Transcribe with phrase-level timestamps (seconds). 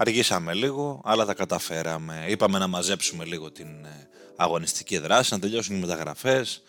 [0.00, 2.24] Αργήσαμε λίγο, αλλά τα καταφέραμε.
[2.28, 6.62] Είπαμε να μαζέψουμε λίγο την ε, αγωνιστική δράση, να τελειώσουν οι μεταγραφές,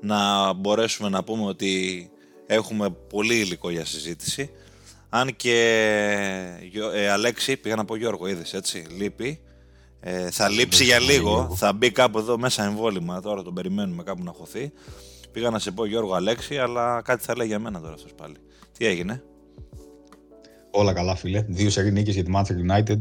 [0.00, 2.10] να μπορέσουμε να πούμε ότι
[2.46, 4.50] έχουμε πολύ υλικό για συζήτηση.
[5.08, 5.56] Αν και
[6.94, 9.40] ε, Αλέξη, πήγα να πω Γιώργο, είδες έτσι, λείπει.
[10.00, 14.22] Ε, θα λείψει για λίγο, θα μπει κάπου εδώ μέσα εμβόλυμα, τώρα τον περιμένουμε κάπου
[14.24, 14.72] να χωθεί.
[15.32, 18.36] Πήγα να σε πω Γιώργο Αλέξη, αλλά κάτι θα λέει για μένα τώρα αυτός πάλι.
[18.78, 19.22] Τι έγινε;
[20.70, 22.98] Όλα καλά φίλε, δύο σερή νίκες για τη Manchester United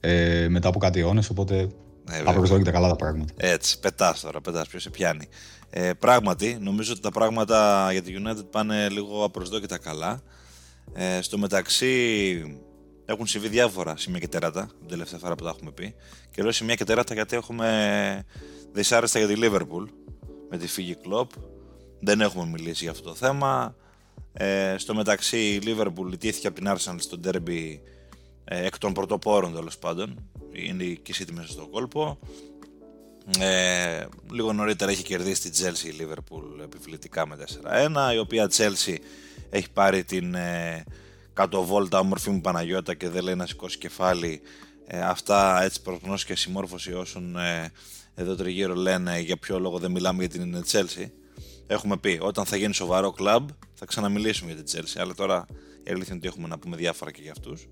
[0.00, 1.68] ε, μετά από κάτι αιώνες, οπότε
[2.10, 3.32] ε, απροσδόκητα καλά τα πράγματα.
[3.36, 5.28] Έτσι, πετάς τώρα, πετάς, ποιος σε πιάνει.
[5.70, 10.22] Ε, πράγματι, νομίζω ότι τα πράγματα για τη United πάνε λίγο απροσδόκητα καλά.
[10.92, 12.58] Ε, στο μεταξύ
[13.04, 15.94] έχουν συμβεί διάφορα σημεία και τεράτα την τελευταία φορά που τα έχουμε πει.
[16.30, 18.24] Και λέω σημεία και τεράτα γιατί έχουμε
[18.72, 19.84] δυσάρεστα για τη Liverpool
[20.50, 21.30] με τη φύγη κλοπ.
[22.00, 23.74] Δεν έχουμε μιλήσει για αυτό το θέμα.
[24.32, 27.78] Ε, στο μεταξύ η Liverpool ιτήθηκε από την Arsenal στο derby
[28.44, 30.30] ε, εκ των πρωτοπόρων τέλος πάντων.
[30.52, 32.18] Είναι και η City μέσα στον κόλπο.
[33.38, 37.36] Ε, λίγο νωρίτερα έχει κερδίσει την Chelsea η Liverpool επιβλητικά με
[38.10, 38.96] 4-1 η οποία Chelsea
[39.50, 40.84] έχει πάρει την ε,
[41.50, 44.40] βόλτα όμορφη μου Παναγιώτα και δεν λέει να σηκώσει κεφάλι
[44.86, 47.72] ε, αυτά έτσι προγνώσει και συμμόρφωση όσων ε,
[48.14, 51.06] εδώ τριγύρω λένε για ποιο λόγο δεν μιλάμε για την Chelsea
[51.66, 53.48] έχουμε πει όταν θα γίνει σοβαρό κλαμπ
[53.80, 55.46] θα ξαναμιλήσουμε για την Chelsea αλλά τώρα
[55.84, 57.68] η αλήθεια είναι ότι έχουμε να πούμε διάφορα και για αυτούς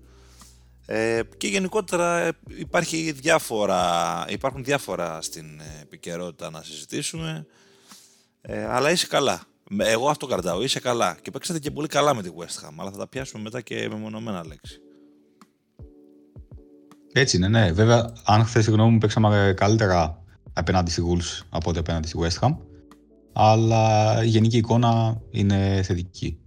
[0.91, 7.45] ε, και γενικότερα ε, υπάρχει διάφορα, υπάρχουν διάφορα στην ε, επικαιρότητα να συζητήσουμε.
[8.41, 9.41] Ε, αλλά είσαι καλά.
[9.77, 10.63] Εγώ αυτό κρατάω.
[10.63, 11.17] Είσαι καλά.
[11.21, 12.73] Και παίξατε και πολύ καλά με τη West Ham.
[12.77, 14.79] Αλλά θα τα πιάσουμε μετά και με μονομένα λέξη.
[17.13, 17.71] Έτσι είναι, ναι.
[17.71, 22.19] Βέβαια, αν χθες τη γνώμη μου παίξαμε καλύτερα απέναντι στη Wolves από ότι απέναντι στη
[22.21, 22.57] West Ham.
[23.41, 26.39] Αλλά η γενική εικόνα είναι θετική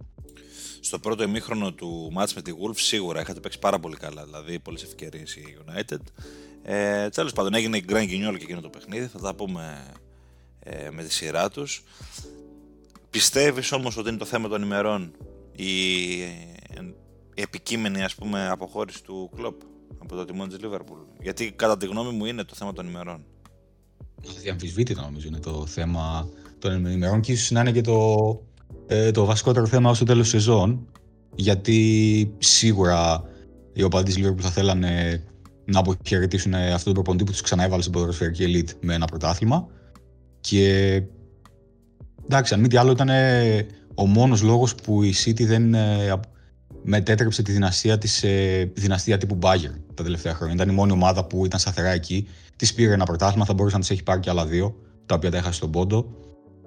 [0.79, 4.59] στο πρώτο ημίχρονο του μάτς με τη Wolves σίγουρα είχατε παίξει πάρα πολύ καλά, δηλαδή
[4.59, 5.99] πολλές ευκαιρίες η United.
[6.63, 9.85] Ε, Τέλος πάντων, έγινε η Grand Guignol και εκείνο το παιχνίδι, θα τα πούμε
[10.59, 11.83] ε, με τη σειρά τους.
[13.09, 15.11] Πιστεύεις όμως ότι είναι το θέμα των ημερών
[15.55, 16.13] η,
[17.33, 19.61] η επικείμενη ας πούμε, αποχώρηση του κλοπ
[19.99, 23.25] από το τιμόνι της Liverpool; Γιατί κατά τη γνώμη μου είναι το θέμα των ημερών.
[24.37, 26.29] Αδιαμφισβήτητα νομίζω είναι το θέμα
[26.69, 28.17] των ημερών και ίσως να είναι και το
[28.87, 30.87] ε, το βασικότερο θέμα ως το τέλος σεζόν,
[31.35, 33.23] γιατί σίγουρα
[33.73, 35.23] οι οπαδοί της Liverpool θα θέλανε
[35.65, 39.67] να αποχαιρετήσουν αυτόν τον προπονητή που τους ξαναέβαλε στην ποδοσφαιρική elite με ένα πρωτάθλημα
[40.39, 41.01] και
[42.23, 43.09] εντάξει, αν μη τι άλλο ήταν
[43.95, 46.19] ο μόνος λόγος που η City δεν ε,
[46.83, 48.27] μετέτρεψε τη δυναστεία της σε
[48.63, 50.55] δυναστεία τύπου Bayern τα τελευταία χρόνια.
[50.55, 52.27] Ήταν η μόνη ομάδα που ήταν σταθερά εκεί.
[52.55, 54.75] Της πήρε ένα πρωτάθλημα, θα μπορούσε να της έχει πάρει και άλλα δύο,
[55.05, 56.15] τα οποία τα έχασε στον πόντο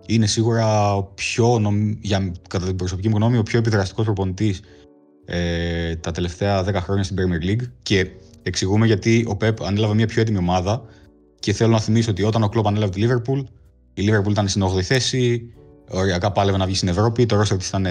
[0.06, 1.60] είναι σίγουρα ο πιο,
[2.00, 4.60] για, κατά την προσωπική μου γνώμη, ο πιο επιδραστικός προπονητής
[5.24, 7.66] ε, τα τελευταία 10 χρόνια στην Premier League.
[7.82, 8.06] Και
[8.42, 10.82] εξηγούμε γιατί ο Pep ανέλαβε μια πιο έτοιμη ομάδα.
[11.38, 13.44] Και θέλω να θυμίσω ότι όταν ο Klopp ανέλαβε τη Liverpool,
[13.94, 15.52] η Liverpool ήταν στην 8η θέση,
[15.90, 17.26] οριακά πάλευε να βγει στην Ευρώπη.
[17.26, 17.86] Το roster της ήταν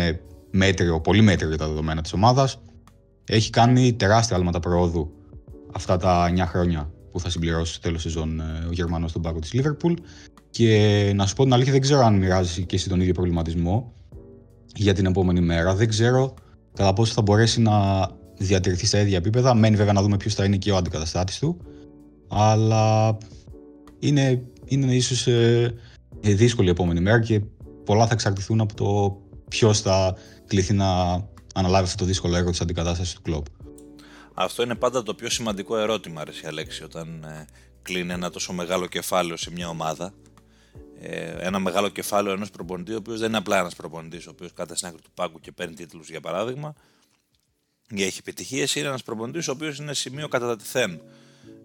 [0.52, 2.62] μέτριο, πολύ μέτριο για τα δεδομένα της ομάδας.
[3.26, 5.12] Έχει κάνει τεράστια άλματα προόδου
[5.74, 9.40] αυτά τα 9 χρόνια που θα συμπληρώσει στο τέλος σεζόν ε, ο Γερμανός στον πάγκο
[9.40, 9.94] της Liverpool.
[10.56, 13.94] Και να σου πω την αλήθεια, δεν ξέρω αν μοιράζει και εσύ τον ίδιο προβληματισμό
[14.76, 15.76] για την επόμενη μέρα.
[15.76, 16.34] Δεν ξέρω
[16.74, 18.08] κατά πόσο θα μπορέσει να
[18.38, 19.54] διατηρηθεί στα ίδια επίπεδα.
[19.54, 21.58] Μένει βέβαια να δούμε ποιος θα είναι και ο αντικαταστάτης του.
[22.28, 23.18] Αλλά
[24.00, 25.74] είναι, είναι ίσως ε,
[26.22, 27.42] δύσκολη η επόμενη μέρα και
[27.86, 29.18] πολλά θα εξαρτηθούν από το
[29.50, 30.16] ποιος θα
[30.48, 30.88] κληθεί να
[31.54, 33.46] αναλάβει αυτό το δύσκολο έργο της αντικατάστασης του κλοπ.
[34.34, 37.46] Αυτό είναι πάντα το πιο σημαντικό ερώτημα, Αρέσει Αλέξη, όταν ε,
[37.82, 40.25] κλείνει ένα τόσο μεγάλο κεφάλαιο σε μια ομάδα ε,
[41.40, 44.76] ένα μεγάλο κεφάλαιο ενός προπονητή, ο οποίος δεν είναι απλά ένας προπονητής, ο οποίος κάθεται
[44.76, 46.74] στην άκρη του πάγκου και παίρνει τίτλους για παράδειγμα,
[47.90, 51.02] ή έχει επιτυχίες, είναι ένας προπονητής ο οποίος είναι σημείο κατά τεθέν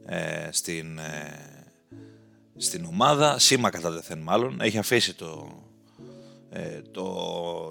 [0.07, 1.65] ε, στην, ε,
[2.57, 5.63] στην ομάδα, σήμα κατά τεθέν μάλλον, έχει αφήσει το,
[6.51, 7.05] ε, το,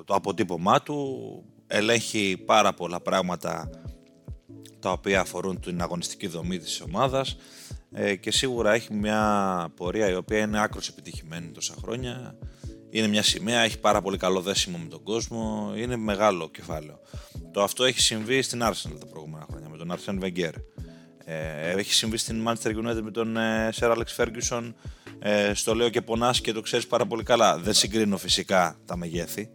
[0.05, 3.69] το αποτύπωμά του, ελέγχει πάρα πολλά πράγματα
[4.79, 7.37] τα οποία αφορούν την αγωνιστική δομή της ομάδας,
[7.93, 12.37] ε, και σίγουρα έχει μια πορεία η οποία είναι άκρως επιτυχημένη τόσα χρόνια.
[12.89, 16.99] Είναι μια σημαία, έχει πάρα πολύ καλό δέσιμο με τον κόσμο, είναι μεγάλο κεφάλαιο.
[17.51, 20.53] Το αυτό έχει συμβεί στην Arsenal τα προηγούμενα χρόνια με τον Arsene Wenger.
[21.25, 24.73] Ε, έχει συμβεί στην Manchester United με τον ε, Sir Alex Ferguson.
[25.19, 27.57] Ε, στο λέω και πονάς και το ξέρεις πάρα πολύ καλά.
[27.57, 29.49] Δεν συγκρίνω φυσικά τα μεγέθη,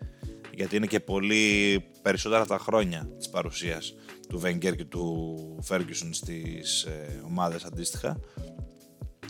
[0.55, 3.95] γιατί είναι και πολύ περισσότερα τα χρόνια της παρουσίας
[4.29, 8.19] του Wenger και του Ferguson στις ε, ομάδες αντίστοιχα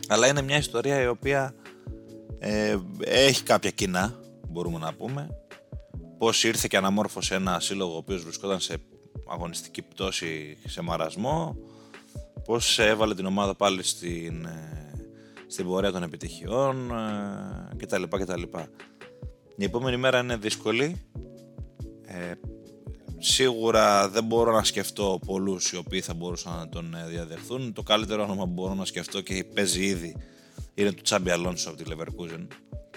[0.07, 1.55] αλλά είναι μια ιστορία η οποία
[2.39, 4.19] ε, έχει κάποια κοινά
[4.49, 5.29] μπορούμε να πούμε
[6.17, 8.77] πως ήρθε και αναμόρφωσε ένα σύλλογο ο οποίος βρισκόταν σε
[9.27, 11.57] αγωνιστική πτώση σε μαρασμό
[12.45, 14.91] πώς έβαλε την ομάδα πάλι στην, ε,
[15.47, 18.03] στην πορεία των επιτυχιών ε, κτλ.
[18.03, 18.41] κτλ.
[19.57, 21.01] Η επόμενη μέρα είναι δύσκολη.
[23.25, 27.73] Ε, σίγουρα δεν μπορώ να σκεφτώ πολλούς οι οποίοι θα μπορούσαν να τον ε, διαδεχθούν.
[27.73, 30.15] Το καλύτερο όνομα που μπορώ να σκεφτώ και παίζει ήδη
[30.73, 32.47] είναι του Τσάμπι Αλόνσο από τη Leverkusen.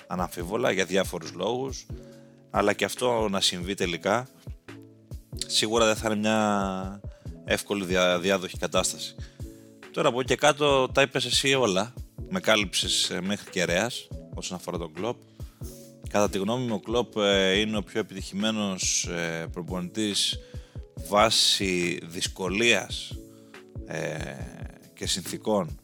[0.06, 1.86] Αναμφίβολα για διάφορους λόγους.
[2.50, 4.28] Αλλά και αυτό να συμβεί τελικά
[5.46, 7.00] σίγουρα δεν θα είναι μια
[7.44, 7.84] εύκολη
[8.20, 9.14] διάδοχη κατάσταση.
[9.92, 11.94] Τώρα από εκεί και κάτω τα είπες εσύ όλα.
[12.30, 15.16] Με κάλυψες ε, μέχρι κεραίας όσον αφορά τον κλοπ.
[16.08, 20.38] Κατά τη γνώμη μου ο Κλόπ ε, είναι ο πιο επιτυχημένος ε, προπονητής
[21.08, 23.12] βάσει δυσκολίας
[24.94, 25.80] και συνθήκων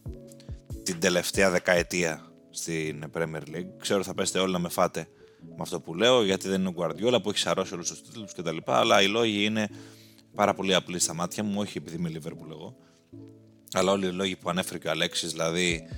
[0.82, 3.70] την τελευταία δεκαετία στην Premier League.
[3.78, 5.08] Ξέρω θα πέστε όλοι να με φάτε
[5.40, 8.32] με αυτό που λέω γιατί δεν είναι ο Guardiola που έχει σαρώσει όλους τους τίτλους
[8.32, 8.56] κτλ.
[8.64, 9.68] Αλλά οι λόγοι είναι
[10.34, 12.76] πάρα πολύ απλοί στα μάτια μου, όχι επειδή είμαι Liverpool εγώ.
[13.72, 15.88] Αλλά όλοι οι λόγοι που ανέφερε και ο Αλέξης, δηλαδή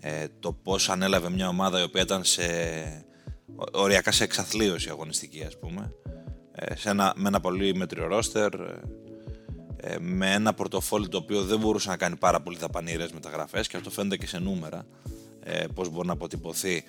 [0.00, 2.44] ε, το πώς ανέλαβε μια ομάδα η οποία ήταν σε,
[3.72, 5.92] οριακά σε εξαθλίωση αγωνιστική ας πούμε,
[6.52, 8.54] ε, σε ένα, με ένα πολύ μέτριο ρόστερ,
[9.76, 13.76] ε, με ένα πορτοφόλι το οποίο δεν μπορούσε να κάνει πάρα πολύ δαπανήρες μεταγραφές και
[13.76, 14.86] αυτό φαίνεται και σε νούμερα,
[15.42, 16.84] ε, πώς μπορεί να αποτυπωθεί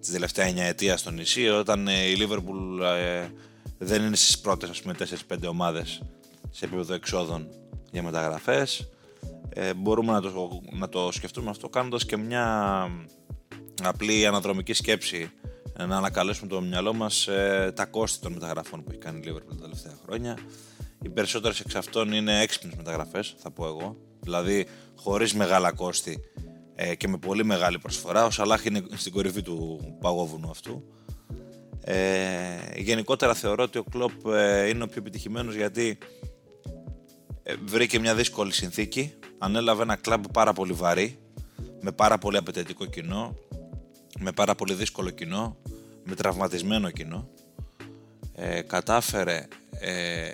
[0.00, 3.28] τη τελευταία 9 ετία στο νησί, όταν ε, η Liverpool ε,
[3.78, 4.94] δεν είναι στις πρώτες ας πούμε
[5.28, 6.02] 4-5 ομάδες
[6.50, 7.48] σε επίπεδο εξόδων
[7.92, 8.88] για μεταγραφές.
[9.48, 12.86] Ε, μπορούμε να το, να το σκεφτούμε αυτό κάνοντας και μια
[13.82, 15.30] απλή αναδρομική σκέψη
[15.78, 19.22] ε, να ανακαλέσουμε το μυαλό μας ε, τα κόστη των μεταγραφών που έχει κάνει η
[19.26, 20.38] Liverpool τα τελευταία χρόνια.
[21.02, 23.96] Οι περισσότερες εξ αυτών είναι έξυπνες μεταγραφές, θα πω εγώ.
[24.20, 26.18] Δηλαδή, χωρίς μεγάλα κόστη
[26.74, 28.24] ε, και με πολύ μεγάλη προσφορά.
[28.24, 30.84] Ο Σαλάχ είναι στην κορυφή του παγόβουνου αυτού.
[31.86, 31.96] Ε,
[32.76, 35.98] γενικότερα θεωρώ ότι ο Κλόπ ε, είναι ο πιο επιτυχημένος γιατί
[37.42, 41.18] ε, βρήκε μια δύσκολη συνθήκη, ανέλαβε ένα κλαμπ πάρα πολύ βαρύ,
[41.80, 43.34] με πάρα πολύ απαιτητικό κοινό,
[44.18, 45.56] με πάρα πολύ δύσκολο κοινό,
[46.04, 47.28] με τραυματισμένο κοινό.
[48.34, 50.30] Ε, κατάφερε ε,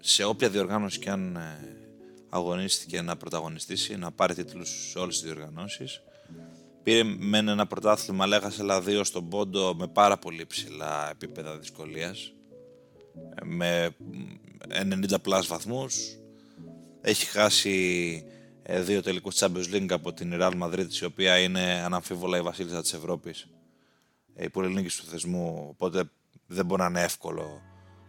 [0.00, 1.76] σε όποια διοργάνωση και αν ε,
[2.28, 6.02] αγωνίστηκε να πρωταγωνιστήσει, να πάρει τίτλους σε όλες τις διοργανώσεις.
[6.82, 12.32] Πήρε με ένα πρωτάθλημα, λέγασε αλλά δύο στον πόντο με πάρα πολύ ψηλά επίπεδα δυσκολίας,
[13.44, 13.90] με
[14.68, 16.16] 90 πλάς βαθμούς,
[17.00, 18.39] έχει χάσει ε,
[18.78, 22.92] δύο τελικούς Champions League από την Real Madrid, η οποία είναι αναμφίβολα η βασίλισσα της
[22.92, 23.46] Ευρώπης,
[24.34, 26.10] ε, η πολυελληνική του θεσμού, οπότε
[26.46, 27.60] δεν μπορεί να είναι εύκολο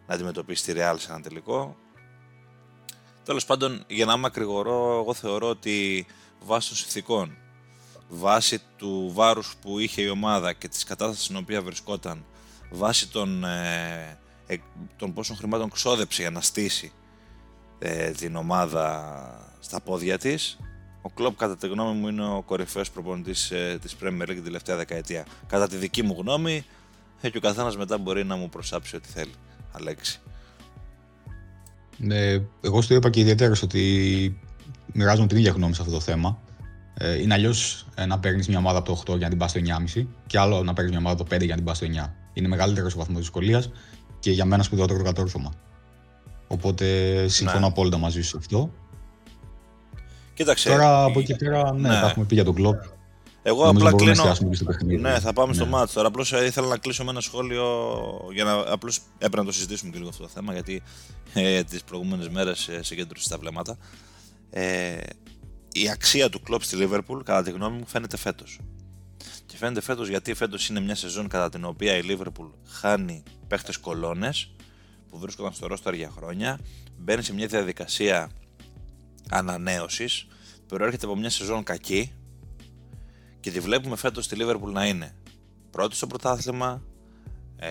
[0.08, 1.76] να αντιμετωπίσει τη Real σε ένα τελικό.
[3.24, 6.06] Τέλος πάντων, για να είμαι ακρηγορώ, εγώ θεωρώ ότι
[6.44, 7.38] βάσει των συνθηκών,
[8.10, 12.26] βάσει του βάρους που είχε η ομάδα και της κατάστασης στην οποία βρισκόταν,
[12.72, 14.58] βάσει των, ε, ε,
[14.96, 16.92] των πόσων χρημάτων ξόδεψε για να στήσει
[17.84, 19.14] ε, την ομάδα
[19.60, 20.60] στα πόδια της.
[21.02, 24.44] Ο Κλόπ κατά τη γνώμη μου είναι ο κορυφαίος προπονητής ε, της Premier League την
[24.44, 25.26] τελευταία δεκαετία.
[25.48, 26.66] Κατά τη δική μου γνώμη
[27.22, 29.34] ε, και ο καθένας μετά μπορεί να μου προσάψει ό,τι θέλει.
[29.72, 30.20] Αλέξη.
[31.98, 34.40] Ναι, εγώ στο είπα και ιδιαίτερα ότι
[34.94, 36.40] μοιράζομαι την ίδια γνώμη σε αυτό το θέμα.
[36.94, 39.50] Ε, είναι αλλιώς ε, να παίρνεις μια ομάδα από το 8 για να την πας
[39.50, 39.60] στο
[39.96, 41.88] 9,5 και άλλο να παίρνεις μια ομάδα από το 5 για να την πας στο
[41.88, 42.14] 9.
[42.34, 43.72] Είναι μεγαλύτερος ο βαθμός δυσκολίας
[44.20, 45.54] και για μένα σπουδαιότερο κατόρθωμα.
[46.52, 47.66] Οπότε συμφωνώ ναι.
[47.66, 48.72] απόλυτα μαζί σου αυτό.
[50.34, 50.70] Κοίταξε.
[50.70, 52.00] Τώρα από εκεί πέρα, ναι, ναι.
[52.00, 52.82] τα έχουμε πει για τον κλοπ.
[53.44, 54.36] Εγώ Νομίζω απλά κλείνω.
[55.00, 55.54] Ναι, θα πάμε ναι.
[55.54, 55.94] στο μάτσο.
[55.94, 57.66] Τώρα απλώς ε, ήθελα να κλείσω με ένα σχόλιο
[58.34, 60.82] για να απλώς έπρεπε να το συζητήσουμε και λίγο αυτό το θέμα γιατί
[61.34, 63.78] ε, τις προηγούμενες μέρες ε, συγκέντρωσε τα βλέμματα.
[64.50, 64.98] Ε,
[65.72, 68.60] η αξία του κλοπ στη Liverpool, κατά τη γνώμη μου, φαίνεται φέτος.
[69.46, 73.78] Και φαίνεται φέτος γιατί φέτος είναι μια σεζόν κατά την οποία η Liverpool χάνει παίχτες
[73.78, 74.52] κολόνες
[75.12, 76.60] που βρίσκονταν στο ρόσταρ για χρόνια,
[76.98, 78.30] μπαίνει σε μια διαδικασία
[79.30, 80.28] ανανέωσης,
[80.68, 82.12] προέρχεται από μια σεζόν κακή
[83.40, 85.16] και τη βλέπουμε φέτος στη Liverpool να είναι
[85.72, 86.84] πρώτη στο πρωτάθλημα,
[87.56, 87.70] ε,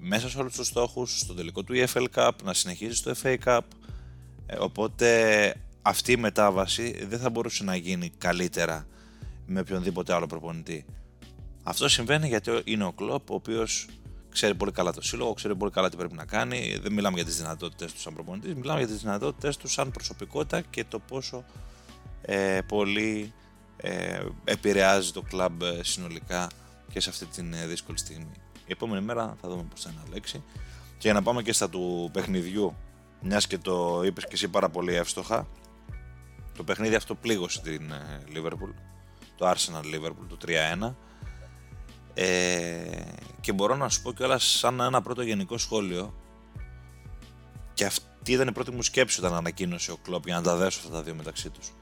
[0.00, 3.60] μέσα σε όλους τους στόχους, στο τελικό του EFL Cup, να συνεχίζει στο FA Cup,
[4.46, 8.86] ε, οπότε αυτή η μετάβαση δεν θα μπορούσε να γίνει καλύτερα
[9.46, 10.84] με οποιονδήποτε άλλο προπονητή.
[11.62, 13.86] Αυτό συμβαίνει γιατί είναι ο Κλοπ, ο οποίος
[14.30, 16.78] ξέρει πολύ καλά το σύλλογο, ξέρει πολύ καλά τι πρέπει να κάνει.
[16.82, 20.60] Δεν μιλάμε για τις δυνατότητες τους σαν προπονητής, μιλάμε για τις δυνατότητες τους σαν προσωπικότητα
[20.60, 21.44] και το πόσο
[22.22, 23.32] ε, πολύ
[23.76, 26.48] ε, επηρεάζει το κλαμπ ε, συνολικά
[26.92, 28.32] και σε αυτή την ε, δύσκολη στιγμή.
[28.66, 30.42] Η επόμενη μέρα θα δούμε πώς θα είναι λέξη.
[30.72, 32.76] Και για να πάμε και στα του παιχνιδιού,
[33.20, 35.48] μιας και το είπες και εσύ πάρα πολύ εύστοχα,
[36.56, 38.74] το παιχνίδι αυτό πλήγωσε την ε, Liverpool,
[39.36, 40.94] το Arsenal Liverpool, το 3-1
[42.22, 43.02] ε,
[43.40, 46.14] και μπορώ να σου πω κιόλας σαν ένα πρώτο γενικό σχόλιο
[47.74, 50.78] και αυτή ήταν η πρώτη μου σκέψη όταν ανακοίνωσε ο Κλόπ για να τα δέσω
[50.78, 51.72] αυτά τα δύο μεταξύ τους.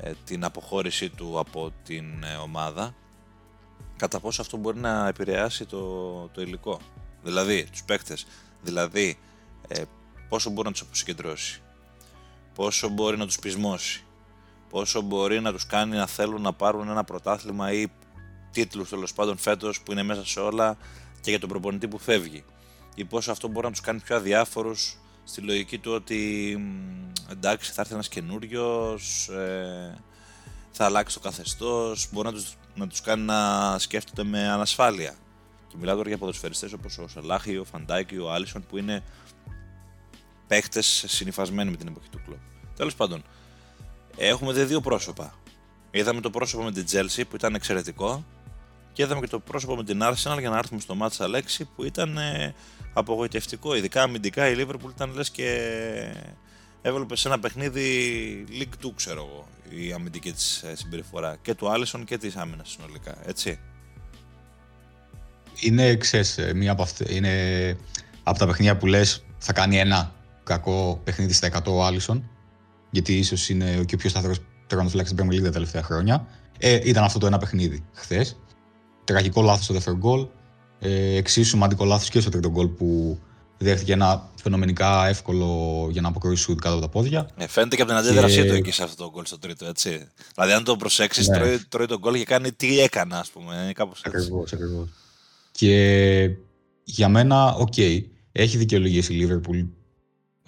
[0.00, 2.94] ε, την αποχώρησή του από την ε, ομάδα
[3.96, 5.80] κατά πόσο αυτό μπορεί να επηρεάσει το,
[6.28, 6.80] το υλικό.
[7.22, 8.26] Δηλαδή τους παίκτες.
[8.62, 9.18] Δηλαδή
[9.68, 9.82] ε,
[10.28, 11.62] πόσο μπορεί να τους αποσυγκεντρώσει.
[12.54, 14.04] Πόσο μπορεί να τους πεισμώσει.
[14.68, 17.86] Πόσο μπορεί να τους κάνει να θέλουν να πάρουν ένα πρωτάθλημα ή
[18.58, 20.76] τίτλους τέλος πάντων φέτος που είναι μέσα σε όλα
[21.20, 22.44] και για τον προπονητή που φεύγει
[22.94, 26.60] ή πόσο αυτό μπορεί να τους κάνει πιο αδιάφορους στη λογική του ότι
[27.30, 29.98] εντάξει θα έρθει ένας καινούριος, ε,
[30.70, 35.14] θα αλλάξει το καθεστώς, μπορεί να τους, να τους κάνει να σκέφτονται με ανασφάλεια.
[35.68, 39.02] Και μιλάω τώρα για ποδοσφαιριστές όπως ο Σαλάχη, ο Φαντάκη, ο Άλισον που είναι
[40.46, 42.38] παίχτες συνειφασμένοι με την εποχή του κλοπ.
[42.76, 43.22] Τέλος πάντων,
[44.16, 45.34] έχουμε δει δύο πρόσωπα.
[45.90, 48.24] Είδαμε το πρόσωπο με την Chelsea που ήταν εξαιρετικό
[48.98, 51.84] και είδαμε και το πρόσωπο με την Arsenal για να έρθουμε στο μάτς Αλέξη που
[51.84, 52.54] ήταν ε,
[52.92, 53.74] απογοητευτικό.
[53.74, 55.48] Ειδικά αμυντικά η Liverpool ήταν λες και
[56.82, 59.48] έβλεπε σε ένα παιχνίδι League 2 ξέρω εγώ
[59.82, 63.58] η αμυντική της ε, συμπεριφορά και του Άλισον και της άμυνας συνολικά, έτσι.
[65.60, 67.76] Είναι, ξέρεις, ε, μία από αυτές, είναι
[68.22, 70.14] από τα παιχνίδια που λες θα κάνει ένα
[70.44, 72.30] κακό παιχνίδι στα 100 ο Άλισον
[72.90, 76.26] γιατί ίσως είναι και ο πιο σταθερός τερματοφυλάκης στην Premier League τα τελευταία χρόνια.
[76.58, 78.36] Ε, ήταν αυτό το ένα παιχνίδι χθες
[79.12, 80.26] τραγικό λάθος στο δεύτερο γκολ.
[80.78, 83.18] Ε, εξίσου σημαντικό λάθος και στο τρίτο γκολ που
[83.58, 87.28] δέχτηκε ένα φαινομενικά εύκολο για να αποκρούσει σουτ κάτω από τα πόδια.
[87.36, 90.08] Ε, φαίνεται και από την αντίδρασή του εκεί σε αυτό το γκολ στο τρίτο, έτσι.
[90.34, 91.36] Δηλαδή, αν το προσέξεις, ναι.
[91.36, 93.72] τρώει, τρώει το γκολ και κάνει τι έκανε, ας πούμε.
[93.74, 94.18] Κάπως έτσι.
[94.18, 94.88] Ακριβώς, ακριβώς.
[95.50, 96.30] Και
[96.84, 99.66] για μένα, OK, okay, έχει δικαιολογίες η Liverpool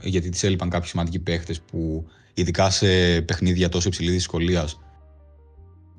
[0.03, 4.81] γιατί της έλειπαν κάποιοι σημαντικοί παίχτες που ειδικά σε παιχνίδια τόσο υψηλής δυσκολίας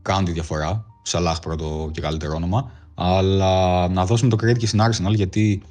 [0.01, 0.90] κάνουν τη διαφορά.
[1.01, 2.71] Σαλάχ πρώτο και καλύτερο όνομα.
[2.93, 5.61] Αλλά να δώσουμε το credit και στην Arsenal γιατί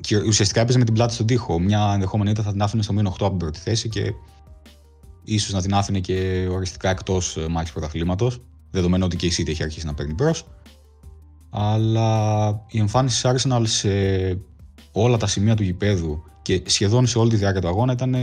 [0.00, 1.58] και ουσιαστικά έπαιζε με την πλάτη στον τοίχο.
[1.58, 4.12] Μια ενδεχόμενη ήταν θα την άφηνε στο μείον 8 από την πρώτη θέση και
[5.24, 8.40] ίσως να την άφηνε και οριστικά εκτός ε, μάχης πρωταθλήματος.
[8.70, 10.46] Δεδομένου ότι και η City έχει αρχίσει να παίρνει μπρος.
[11.50, 13.88] Αλλά η εμφάνιση της Arsenal σε
[14.92, 18.16] όλα τα σημεία του γηπέδου και σχεδόν σε όλη τη διάρκεια του αγώνα ήταν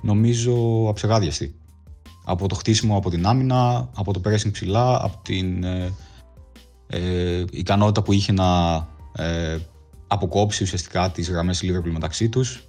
[0.00, 1.54] νομίζω αψεγάδιαστη
[2.28, 5.92] από το χτίσιμο από την άμυνα, από το pressing ψηλά, από την ε,
[6.86, 8.74] ε, ικανότητα που είχε να
[9.12, 9.58] ε,
[10.06, 12.68] αποκόψει ουσιαστικά τις γραμμές Liverpool μεταξύ τους.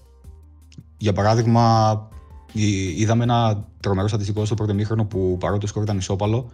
[0.98, 2.08] Για παράδειγμα,
[2.98, 6.52] είδαμε ένα τρομερό στατιστικό στο πρώτο μήχρονο που παρότι το σκορ ήταν ισόπαλο,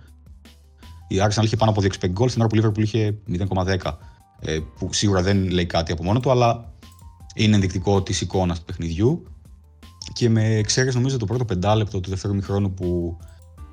[1.07, 3.91] η Arsenal είχε πάνω από 2 γκολ, στην ώρα που η Liverpool είχε 0,10.
[4.39, 6.73] Ε, που σίγουρα δεν λέει κάτι από μόνο του, αλλά
[7.35, 9.23] είναι ενδεικτικό της εικόνας του παιχνιδιού
[10.13, 13.17] και με εξαίρεση νομίζω το πρώτο πεντάλεπτο του δεύτερου μηχρόνου που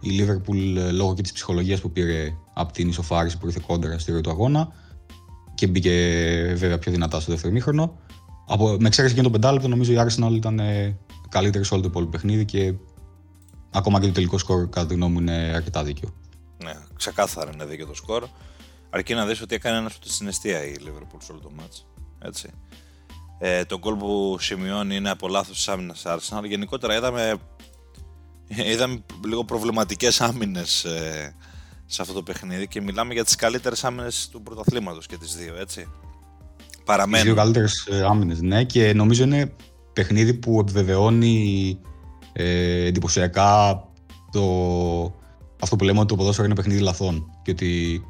[0.00, 3.98] η Liverpool ε, λόγω και της ψυχολογίας που πήρε από την ισοφάριση που ήρθε κόντρα
[3.98, 4.72] στη ροή του αγώνα
[5.54, 5.90] και μπήκε
[6.56, 7.98] βέβαια πιο δυνατά στο δεύτερο μήχρονο.
[8.46, 11.88] Από, με εξαίρεση και το πεντάλεπτο νομίζω η Arsenal ήταν ε, καλύτερη σε όλο το
[11.88, 12.74] υπόλοιπο παιχνίδι και
[13.70, 16.14] ακόμα και το τελικό σκορ κατά τη γνώμη μου είναι αρκετά δίκαιο.
[16.64, 18.24] Ναι, ξεκάθαρα είναι δίκαιο το σκορ.
[18.90, 21.86] Αρκεί να δεις ότι έκανε ένας στην αιστεία η Liverpool σε όλο το μάτς.
[22.18, 22.50] Έτσι.
[23.42, 26.44] Ε, το γκολ που σημειώνει είναι από λάθος της άμυνας Arsenal.
[26.44, 27.34] Γενικότερα είδαμε,
[28.72, 31.34] είδαμε λίγο προβληματικές άμυνες ε,
[31.86, 35.56] σε αυτό το παιχνίδι και μιλάμε για τις καλύτερες άμυνες του πρωταθλήματος και τις δύο,
[35.56, 35.88] έτσι.
[36.84, 37.24] Παραμένουν.
[37.24, 39.54] Τις δύο καλύτερες άμυνες, ναι, και νομίζω είναι
[39.92, 41.78] παιχνίδι που επιβεβαιώνει
[42.32, 43.82] ε, εντυπωσιακά
[44.30, 44.42] το,
[45.60, 48.02] αυτό που λέμε ότι το ποδόσφαιρο είναι παιχνίδι λαθών και ότι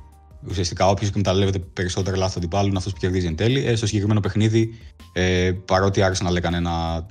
[0.49, 3.67] ουσιαστικά όποιος εκμεταλλεύεται περισσότερα λάθη αντιπάλου είναι αυτός που κερδίζει εν τέλει.
[3.67, 4.79] Ε, στο συγκεκριμένο παιχνίδι,
[5.13, 7.07] ε, παρότι άρχισε να λέγανε ένα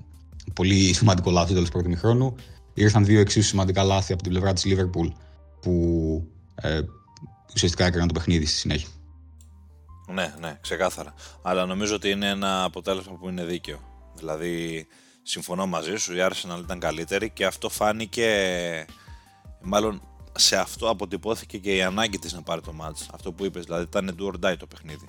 [0.54, 2.36] πολύ σημαντικό λάθος τέλο πρώτου μηχρόνου,
[2.74, 5.12] ήρθαν δύο εξίσου σημαντικά λάθη από την πλευρά της Liverpool
[5.62, 6.82] που ε,
[7.54, 8.88] ουσιαστικά έκαναν το παιχνίδι στη συνέχεια.
[10.08, 11.14] Ναι, ναι, ξεκάθαρα.
[11.42, 13.80] Αλλά νομίζω ότι είναι ένα αποτέλεσμα που είναι δίκαιο.
[14.16, 14.88] Δηλαδή,
[15.22, 18.28] συμφωνώ μαζί σου, η Arsenal ήταν καλύτερη και αυτό φάνηκε.
[19.62, 20.02] Μάλλον
[20.36, 23.08] σε αυτό αποτυπώθηκε και η ανάγκη της να πάρει το μάτς.
[23.14, 25.06] Αυτό που είπες, δηλαδή ήταν do or die το παιχνίδι.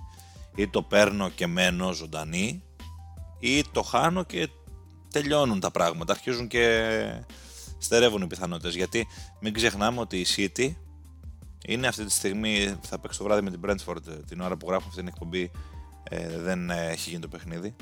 [0.55, 2.62] Ή το παίρνω και μένω ζωντανή,
[3.39, 4.49] ή το χάνω και
[5.11, 6.12] τελειώνουν τα πράγματα.
[6.12, 7.25] Αρχίζουν και
[7.79, 8.75] στερεύουν οι πιθανότητες.
[8.75, 9.07] Γιατί
[9.41, 10.75] μην ξεχνάμε ότι η City
[11.67, 14.85] είναι αυτή τη στιγμή, θα παίξει το βράδυ με την Brentford την ώρα που γράφω
[14.87, 15.50] αυτή την εκπομπή,
[16.03, 17.75] ε, δεν έχει γίνει το παιχνίδι.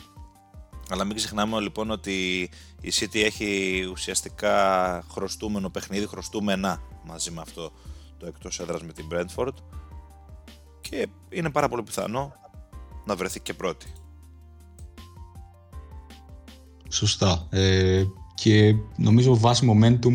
[0.90, 7.72] Αλλά μην ξεχνάμε λοιπόν ότι η City έχει ουσιαστικά χρωστούμενο παιχνίδι, χρωστούμενα μαζί με αυτό
[8.18, 9.54] το εκτός έδρας με την Brentford
[10.80, 12.32] και είναι πάρα πολύ πιθανό
[13.04, 13.92] να βρεθεί και πρώτη.
[16.88, 17.46] Σωστά.
[17.50, 20.12] Ε, και νομίζω βάσει momentum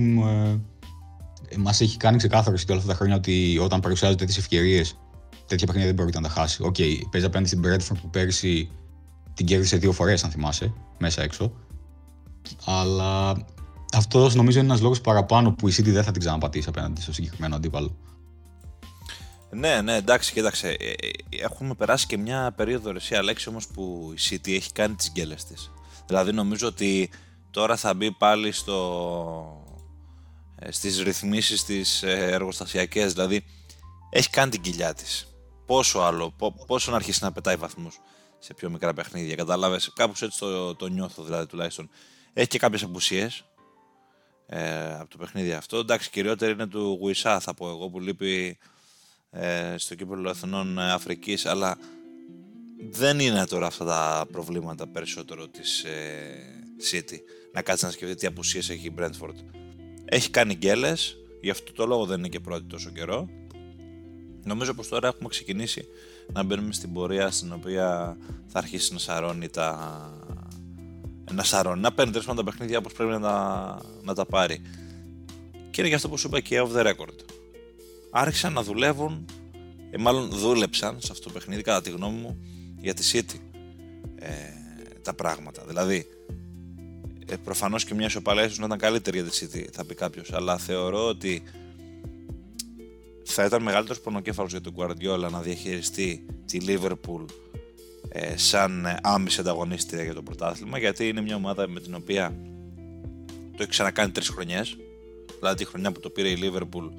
[1.47, 4.97] ε, μας έχει κάνει ξεκάθαρο όλα αυτά τα χρόνια ότι όταν παρουσιάζονται τέτοιες ευκαιρίες
[5.45, 6.63] τέτοια παιχνίδια δεν πρόκειται να τα χάσει.
[6.63, 8.69] OK, okay, παίζει απέναντι στην Brentford που πέρυσι
[9.33, 11.51] την κέρδισε δύο φορές αν θυμάσαι, μέσα έξω.
[12.65, 13.35] Αλλά
[13.93, 17.13] αυτό νομίζω είναι ένας λόγος παραπάνω που η City δεν θα την ξαναπατήσει απέναντι στο
[17.13, 17.95] συγκεκριμένο αντίπαλο.
[19.49, 20.69] Ναι, ναι, εντάξει, κοίταξε.
[20.69, 24.71] Ε, ε, έχουμε περάσει και μια περίοδο ρε συ Αλέξη όμως που η City έχει
[24.71, 25.71] κάνει τις γκέλες της.
[26.07, 27.09] Δηλαδή νομίζω ότι
[27.51, 29.63] τώρα θα μπει πάλι στο...
[30.59, 33.43] Ε, στις ρυθμίσεις τις εργοστασιακές, δηλαδή
[34.09, 35.27] έχει κάνει την κοιλιά της.
[35.65, 36.35] Πόσο άλλο,
[36.67, 37.99] πόσο να αρχίσει να πετάει βαθμούς
[38.39, 41.89] σε πιο μικρά παιχνίδια, κατάλαβες, κάπως έτσι το, το νιώθω δηλαδή τουλάχιστον.
[42.33, 43.45] Έχει και κάποιες απουσίες
[44.45, 45.77] ε, από το παιχνίδι αυτό.
[45.77, 48.57] Εντάξει, κυριότερη είναι του Γουισά θα πω εγώ που λείπει
[49.29, 51.77] ε, στο κύπελο Εθνών Αφρικής, αλλά
[52.89, 57.17] δεν είναι τώρα αυτά τα προβλήματα περισσότερο της ε, City.
[57.53, 59.35] Να κάτσει να σκεφτεί τι απουσίες έχει η Brentford.
[60.05, 63.29] Έχει κάνει γκέλες, γι' αυτό το λόγο δεν είναι και πρώτη τόσο καιρό.
[64.43, 65.87] Νομίζω πως τώρα έχουμε ξεκινήσει
[66.33, 70.32] να μπαίνουμε στην πορεία στην οποία θα αρχίσει να σαρώνει τα...
[71.33, 74.61] Να σαρώνει, να παίρνει τέλος τα παιχνίδια όπως πρέπει να τα, να τα πάρει.
[75.71, 77.33] Και είναι γι' αυτό που σου είπα και off the record
[78.15, 79.25] άρχισαν να δουλεύουν,
[79.89, 82.37] ε, μάλλον δούλεψαν σε αυτό το παιχνίδι κατά τη γνώμη μου
[82.79, 83.39] για τη City
[84.15, 84.31] ε,
[85.01, 85.63] τα πράγματα.
[85.67, 86.05] Δηλαδή,
[87.27, 90.33] ε, προφανώς και μια ισοπαλία ίσως να ήταν καλύτερη για τη City, θα πει κάποιος,
[90.33, 91.43] αλλά θεωρώ ότι
[93.23, 97.25] θα ήταν μεγαλύτερος πονοκέφαλος για τον Guardiola να διαχειριστεί τη Liverpool
[98.15, 102.35] ε, σαν άμεση ανταγωνίστρια για το πρωτάθλημα, γιατί είναι μια ομάδα με την οποία
[103.51, 104.77] το έχει ξανακάνει τρεις χρονιές.
[105.39, 106.91] Δηλαδή τη χρονιά που το πήρε η Liverpool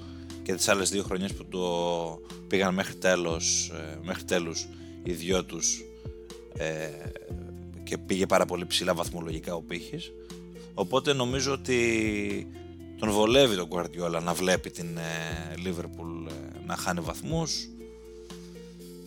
[0.42, 1.61] και τις άλλες δύο χρονιές που το
[2.47, 4.68] πήγαν μέχρι τέλος, ε, μέχρι τέλους
[5.02, 5.85] οι δυο τους
[6.56, 6.88] ε,
[7.85, 10.12] και πήγε πάρα πολύ ψηλά βαθμολογικά ο πύχης.
[10.75, 12.47] Οπότε νομίζω ότι
[12.99, 17.68] τον βολεύει τον Guardiola να βλέπει την ε, Liverpool ε, να χάνει βαθμούς.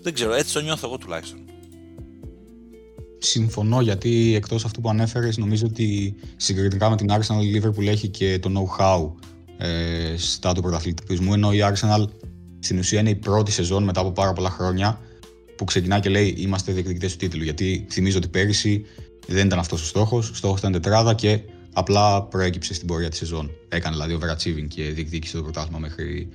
[0.02, 1.40] Δεν ξέρω, έτσι το νιώθω εγώ τουλάχιστον.
[3.18, 8.08] Συμφωνώ γιατί εκτός αυτού που ανέφερες νομίζω ότι συγκριτικά με την Arsenal η Liverpool έχει
[8.08, 9.12] και το know-how
[9.58, 12.06] ε, στα του πρωταθλητισμού, ενώ η Arsenal
[12.60, 15.00] στην ουσία είναι η πρώτη σεζόν μετά από πάρα πολλά χρόνια
[15.56, 17.44] που ξεκινά και λέει είμαστε διεκδικητές του τίτλου.
[17.44, 18.86] Γιατί θυμίζω ότι πέρυσι
[19.28, 21.42] δεν ήταν αυτός ο στόχος, ο στόχος ήταν τετράδα και
[21.74, 23.52] απλά προέκυψε στην πορεία της σεζόν.
[23.70, 26.30] Έκανε δηλαδή overachieving και διεκδίκησε το πρωτάθλημα μέχρι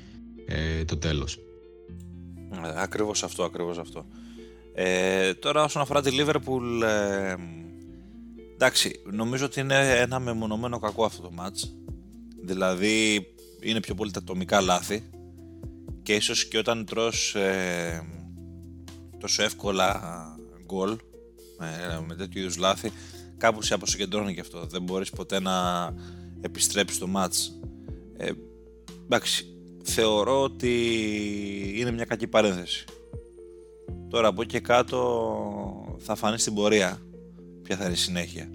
[0.47, 1.39] ε, το τέλος.
[2.53, 4.07] Ε, ακριβώς αυτό, ακριβώς αυτό.
[4.75, 7.35] Ε, τώρα όσον αφορά τη Liverpool, ε,
[8.55, 11.69] εντάξει, νομίζω ότι είναι ένα μεμονωμένο κακό αυτό το match.
[12.45, 13.27] Δηλαδή
[13.61, 15.03] είναι πιο πολύ τα ατομικά λάθη
[16.03, 18.07] και ίσως και όταν τρως ε,
[19.19, 20.01] τόσο εύκολα
[20.65, 20.91] γκολ
[21.61, 22.93] ε, με τέτοιου είδους λάθη
[23.39, 24.67] κάπου σε αποσυκεντρώνει και αυτό.
[24.67, 25.53] Δεν μπορείς ποτέ να
[26.41, 27.61] επιστρέψεις το μάτς.
[28.17, 28.31] Ε,
[29.05, 29.47] εντάξει,
[29.83, 30.75] θεωρώ ότι
[31.77, 32.85] είναι μια κακή παρένθεση.
[34.13, 34.99] Τώρα από εκεί και κάτω
[35.99, 36.99] θα φανεί στην πορεία
[37.63, 38.49] ποια θα είναι η συνέχεια.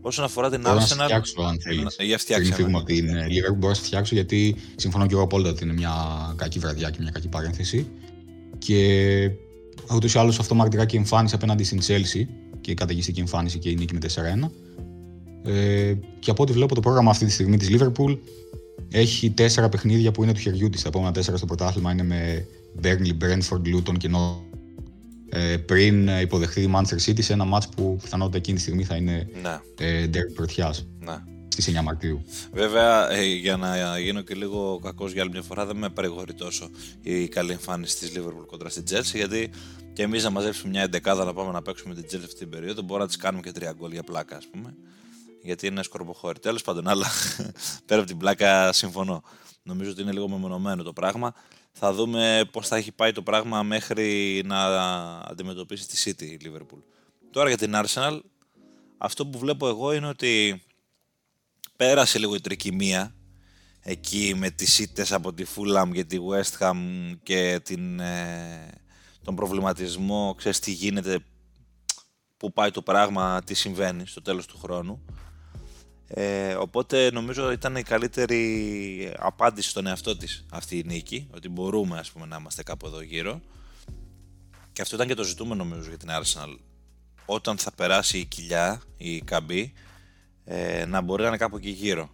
[0.00, 0.64] Όσον αφορά την Arsenal.
[0.64, 1.96] Μπορώ να φτιάξω, αν θέλεις.
[2.00, 2.52] Για φτιάξω.
[2.54, 5.94] Πριν ότι είναι Liverpool, μπορώ να φτιάξω γιατί συμφωνώ και εγώ απόλυτα ότι είναι μια
[6.36, 7.90] κακή βραδιά και μια κακή παρένθεση.
[8.58, 9.30] Και
[9.94, 12.26] ούτως ή άλλως αυτό μαρτυρά και εμφάνιση απέναντι στην Chelsea
[12.60, 14.50] και η καταιγιστική εμφάνιση και η νίκη με 4-1.
[15.50, 18.18] Ε, και από ό,τι βλέπω το πρόγραμμα αυτή τη στιγμή της Liverpool
[18.90, 20.82] έχει τέσσερα παιχνίδια που είναι του χεριού της.
[20.82, 22.46] Τα επόμενα τέσσερα στο πρωτάθλημα είναι με
[22.82, 24.10] Burnley, Brentford, Luton και ε,
[25.66, 29.28] πριν υποδεχθεί η Manchester City σε ένα μάτς που πιθανότητα εκείνη τη στιγμή θα είναι
[29.42, 29.60] ναι.
[29.78, 31.16] ε, derby πρωτιάς ναι.
[31.48, 32.24] στις 9 Μαρτίου.
[32.52, 36.34] Βέβαια, ε, για να γίνω και λίγο κακός για άλλη μια φορά, δεν με παρηγορεί
[36.34, 36.70] τόσο
[37.02, 39.50] η καλή εμφάνιση της Liverpool κοντρα στην Chelsea, γιατί
[39.92, 42.82] και εμείς να μαζέψουμε μια εντεκάδα να πάμε να παίξουμε την Chelsea αυτή την περίοδο,
[42.82, 44.74] μπορούμε να τις κάνουμε και τρία γκολ για πλάκα, ας πούμε,
[45.42, 46.38] γιατί είναι σκορποχώρη.
[46.38, 47.06] Τέλος πάντων, αλλά
[47.86, 49.22] πέρα από την πλάκα συμφωνώ.
[49.62, 51.34] Νομίζω ότι είναι λίγο μεμονωμένο το πράγμα.
[51.72, 54.64] Θα δούμε πώς θα έχει πάει το πράγμα μέχρι να
[55.18, 56.82] αντιμετωπίσει τη City η Liverpool.
[57.30, 58.20] Τώρα για την Arsenal,
[58.98, 60.62] αυτό που βλέπω εγώ είναι ότι
[61.76, 63.14] πέρασε λίγο η τρικυμία
[63.80, 66.76] εκεί με τις ήττες από τη Fulham και τη West Ham
[67.22, 68.70] και την, ε,
[69.24, 71.24] τον προβληματισμό, ξέρεις τι γίνεται,
[72.36, 75.04] πού πάει το πράγμα, τι συμβαίνει στο τέλος του χρόνου.
[76.14, 81.98] Ε, οπότε νομίζω ήταν η καλύτερη απάντηση στον εαυτό της αυτή η νίκη, ότι μπορούμε
[81.98, 83.40] ας πούμε να είμαστε κάπου εδώ γύρω.
[84.72, 86.58] Και αυτό ήταν και το ζητούμενο νομίζω για την Arsenal.
[87.26, 89.72] Όταν θα περάσει η κοιλιά, η καμπή,
[90.44, 92.10] ε, να μπορεί να είναι κάπου εκεί γύρω.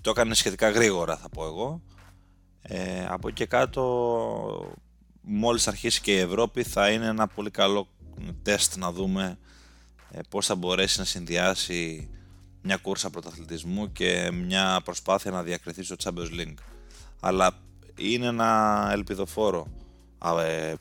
[0.00, 1.82] Το έκανε σχετικά γρήγορα θα πω εγώ.
[2.62, 4.74] Ε, από εκεί και κάτω,
[5.20, 7.88] μόλις αρχίσει και η Ευρώπη θα είναι ένα πολύ καλό
[8.42, 9.38] τεστ να δούμε
[10.10, 12.10] ε, πώς θα μπορέσει να συνδυάσει
[12.62, 16.58] μια κούρσα πρωταθλητισμού και μια προσπάθεια να διακριθεί στο Champions League.
[17.20, 17.58] Αλλά
[17.96, 19.66] είναι ένα ελπιδοφόρο
[20.46, 20.74] ε,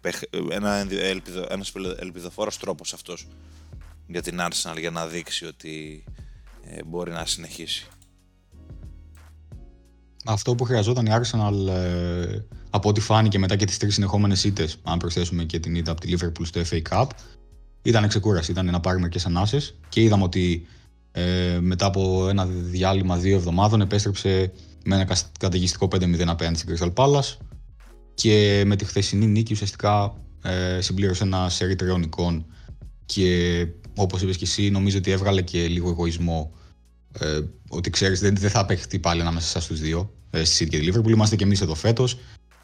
[0.50, 3.28] ένα ελπιδο, ένας ελπιδοφόρος τρόπος αυτός
[4.08, 6.04] για την Arsenal για να δείξει ότι
[6.63, 7.88] ε, μπορεί να συνεχίσει.
[10.26, 12.39] αυτό που χρειαζόταν η Arsenal ε,
[12.70, 16.02] από ό,τι φάνηκε μετά και τις τρεις συνεχόμενες ήττες, αν προσθέσουμε και την ήττα από
[16.02, 17.08] τη Liverpool στο FA Cup,
[17.82, 20.68] ήταν ξεκούραση, ήταν να πάρει μερικές ανάσες και είδαμε ότι
[21.12, 24.52] ε, μετά από ένα διάλειμμα δύο εβδομάδων επέστρεψε
[24.86, 27.38] με ένα καταιγιστικό 5-0 απέναντι στην Crystal Palace
[28.13, 32.45] και με τη χθεσινή νίκη ουσιαστικά ε, συμπλήρωσε ένα σερί τριών εικόν
[33.06, 36.54] και όπως είπες και εσύ νομίζω ότι έβγαλε και λίγο εγωισμό
[37.19, 40.80] ε, ότι ξέρεις δεν, δεν θα παίχτει πάλι ανάμεσα στους δύο ε, στη City και
[40.80, 41.10] τη Liverpool.
[41.10, 42.19] Είμαστε και εμείς εδώ φέτος.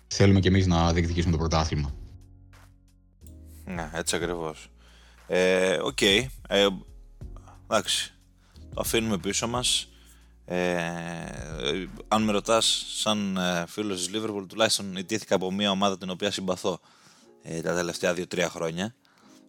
[0.07, 1.93] Θέλουμε και εμείς να διεκδικήσουμε το πρωτάθλημα.
[3.65, 4.69] Ναι, έτσι ακριβώς.
[5.27, 5.97] Ε, OK.
[6.01, 6.25] Okay.
[6.47, 6.67] ε,
[7.67, 8.14] εντάξει
[8.75, 9.89] το αφήνουμε πίσω μας.
[10.45, 10.77] Ε,
[12.07, 16.31] αν με ρωτάς σαν ε, φίλος της Liverpool τουλάχιστον ηττήθηκα από μια ομάδα την οποία
[16.31, 16.79] συμπαθώ
[17.41, 18.95] ε, τα τελευταία 2-3 χρόνια.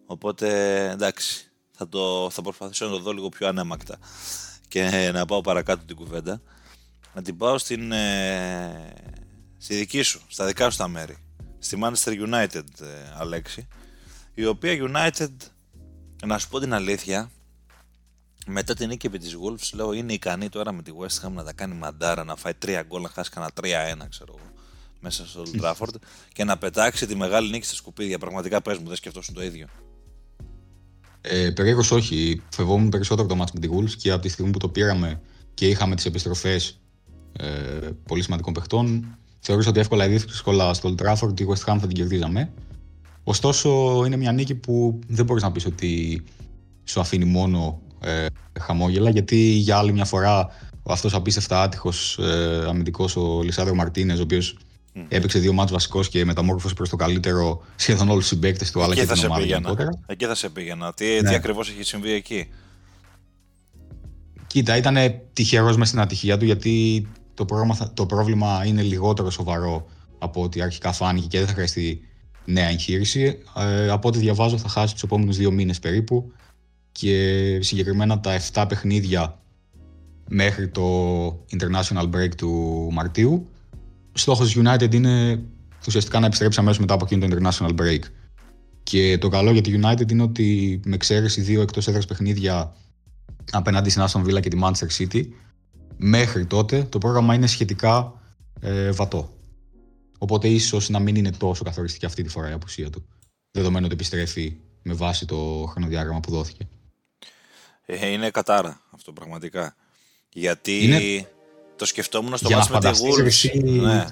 [0.05, 0.49] Οπότε
[0.89, 3.97] εντάξει θα, το, θα προσπαθήσω να το δω λίγο πιο αναίμακτα
[4.67, 6.41] και να πάω παρακάτω την κουβέντα.
[7.13, 8.93] Να την πάω στην, ε,
[9.57, 11.17] στη δική σου, στα δικά σου τα μέρη.
[11.59, 13.67] Στη Manchester United ε, Αλέξη
[14.33, 15.33] η οποία United
[16.25, 17.31] να σου πω την αλήθεια
[18.47, 21.43] μετά την νίκη επί της Wolves λέω είναι ικανή τώρα με τη West Ham να
[21.43, 23.63] τα κάνει μαντάρα να φάει 3 γκολ να χάσει κανένα 3-1
[24.09, 24.47] ξέρω εγώ
[24.99, 25.95] μέσα στο Old Trafford
[26.33, 29.67] και να πετάξει τη μεγάλη νίκη στα σκουπίδια πραγματικά πες μου δεν σκεφτόσουν το ίδιο
[31.21, 32.41] ε, Περίεργω όχι.
[32.49, 35.21] Φεβόμουν περισσότερο το μάτς με τη Wolves και από τη στιγμή που το πήραμε
[35.53, 36.79] και είχαμε τις επιστροφές
[37.33, 37.45] ε,
[38.03, 41.87] πολύ σημαντικών παιχτών, θεωρούσα ότι εύκολα ή δύσκολα στο Old Trafford τη West Ham θα
[41.87, 42.53] την κερδίζαμε.
[43.23, 46.23] Ωστόσο, είναι μια νίκη που δεν μπορείς να πεις ότι
[46.83, 48.25] σου αφήνει μόνο ε,
[48.59, 50.49] χαμόγελα, γιατί για άλλη μια φορά
[50.83, 54.57] ο αυτός απίστευτα άτυχος ε, αμυντικός ο Λισάδρο Μαρτίνες, ο οποίος
[54.95, 55.05] mm.
[55.07, 58.95] έπαιξε δύο μάτς βασικός και μεταμόρφωσε προς το καλύτερο σχεδόν όλους τους συμπαίκτε του, αλλά
[58.95, 59.89] και την ομάδα γενικότερα.
[60.05, 60.93] Εκεί θα σε πήγαινα.
[60.93, 61.29] Τι, ναι.
[61.29, 62.47] τι ακριβώς έχει συμβεί εκεί;
[64.47, 64.97] Κοίτα, ήταν
[65.33, 70.61] τυχερός μες στην ατυχία του γιατί το, πρόγραμμα, το πρόβλημα είναι λιγότερο σοβαρό από ό,τι
[70.61, 72.01] αρχικά φάνηκε και δεν θα χρειαστεί
[72.45, 73.37] νέα εγχείρηση.
[73.57, 76.31] Ε, από ό,τι διαβάζω θα χάσει τους επόμενους δύο μήνες περίπου
[76.99, 79.39] και συγκεκριμένα τα 7 παιχνίδια
[80.29, 83.49] μέχρι το international break του Μαρτίου
[84.13, 85.43] στόχος τη United είναι
[85.87, 87.99] ουσιαστικά να επιστρέψει αμέσως μετά από εκείνο το international break.
[88.83, 92.75] Και το καλό για τη United είναι ότι με εξαίρεση δύο εκτός έδρας παιχνίδια
[93.51, 95.23] απέναντι στην Aston Villa και τη Manchester City,
[95.97, 98.21] μέχρι τότε το πρόγραμμα είναι σχετικά
[98.59, 99.37] ε, βατό.
[100.17, 103.05] Οπότε ίσως να μην είναι τόσο καθοριστική αυτή τη φορά η απουσία του.
[103.51, 106.67] Δεδομένου ότι επιστρέφει με βάση το χρονοδιάγραμμα που δόθηκε.
[107.89, 109.75] Ε, είναι κατάρα αυτό πραγματικά.
[110.29, 111.27] Γιατί είναι...
[111.75, 113.63] Το σκεφτόμουν στο μάτς με τη Wolves.
[113.63, 114.05] Ναι.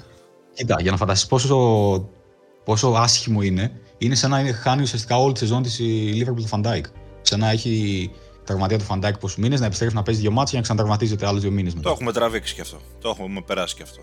[0.53, 2.09] Κοίτα, για να φανταστείς πόσο,
[2.63, 6.49] πόσο άσχημο είναι, είναι σαν να χάνει ουσιαστικά όλη τη σεζόν της η Liverpool του
[6.51, 6.81] Van Dijk.
[7.21, 8.11] Σαν να έχει
[8.43, 11.27] τραυματία του Van Dijk πόσους μήνες, να επιστρέψει να παίζει δύο μάτς και να ξανατραυματίζεται
[11.27, 11.87] άλλους δύο μήνες μετά.
[11.87, 12.81] Το έχουμε τραβήξει και αυτό.
[13.01, 14.01] Το έχουμε περάσει και αυτό.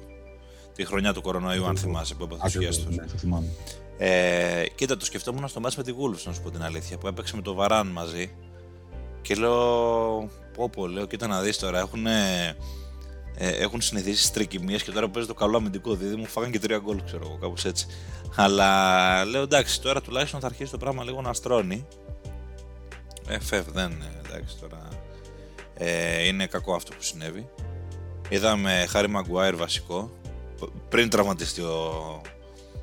[0.75, 3.47] Τη χρονιά του κορονοϊού, αν θυμάσαι, που έπαθε τους Ναι, το θυμάμαι.
[3.99, 7.07] Ε, κοίτα, το σκεφτόμουν στο μάτς με τη Wolves, να σου πω την αλήθεια, που
[7.07, 8.31] έπαιξε με το Βαράν μαζί.
[9.23, 12.07] Και λέω, πω πω, λέω, κοίτα να δεις τώρα, έχουν
[13.35, 16.25] ε, έχουν συνηθίσει τρικυμίε και τώρα παίζει το καλό αμυντικό δίδυμο.
[16.25, 17.87] Φάγαν και τρία γκολ, ξέρω εγώ, κάπως έτσι.
[18.37, 21.87] Αλλά λέω εντάξει, τώρα τουλάχιστον θα αρχίσει το πράγμα λίγο να στρώνει.
[23.29, 24.89] Ε, φεύ, δεν είναι εντάξει τώρα.
[25.75, 27.49] Ε, είναι κακό αυτό που συνέβη.
[28.29, 30.11] Είδαμε Χάρη Μαγκουάιρ βασικό.
[30.89, 32.21] Πριν τραυματιστεί ο,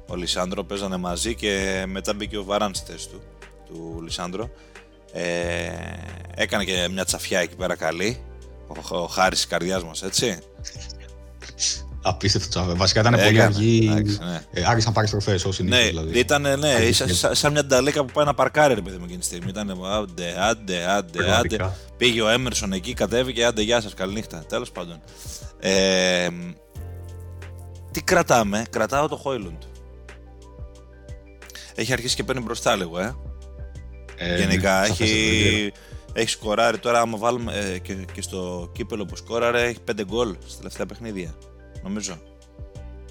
[0.08, 3.22] ο Λισάνδρο, παίζανε μαζί και μετά μπήκε ο Βαράνς στη θέση του,
[3.68, 4.50] του Λισάνδρο.
[5.14, 5.70] Ε,
[6.36, 8.24] έκανε και μια τσαφιά εκεί πέρα καλή
[8.68, 10.38] ο, ο Χάρης της καρδιάς μας, έτσι.
[12.02, 12.74] Απίστευτο τσάβε.
[12.74, 13.90] Βασικά ήταν πολύ αργή.
[14.20, 14.42] Ναι.
[14.52, 16.20] Ε, άργησαν πάρεις τροφές όσοι ναι, δηλαδή.
[16.20, 19.26] Ήταν, ναι, σαν, σαν μια νταλέκα που πάει να παρκάρει, ρε παιδί μου, εκείνη τη
[19.26, 19.50] στιγμή.
[19.50, 21.74] Ήταν άντε, άντε, άντε, άντε.
[21.98, 24.44] Πήγε ο Έμερσον εκεί, κατέβηκε, άντε, γεια σας, καληνύχτα.
[24.48, 25.02] Τέλος πάντων.
[25.60, 26.28] Ε,
[27.92, 29.62] τι κρατάμε, κρατάω το Χόιλουντ.
[31.76, 33.16] Έχει αρχίσει και παίρνει μπροστά λίγο, ε.
[34.20, 35.72] Ε Γενικά, ναι, έχει,
[36.14, 40.36] έχει σκοράρει τώρα, άμα βάλουμε ε, και, και, στο κύπελο που σκόραρε, έχει 5 γκολ
[40.46, 41.36] στα τελευταία παιχνίδια.
[41.84, 42.18] Νομίζω.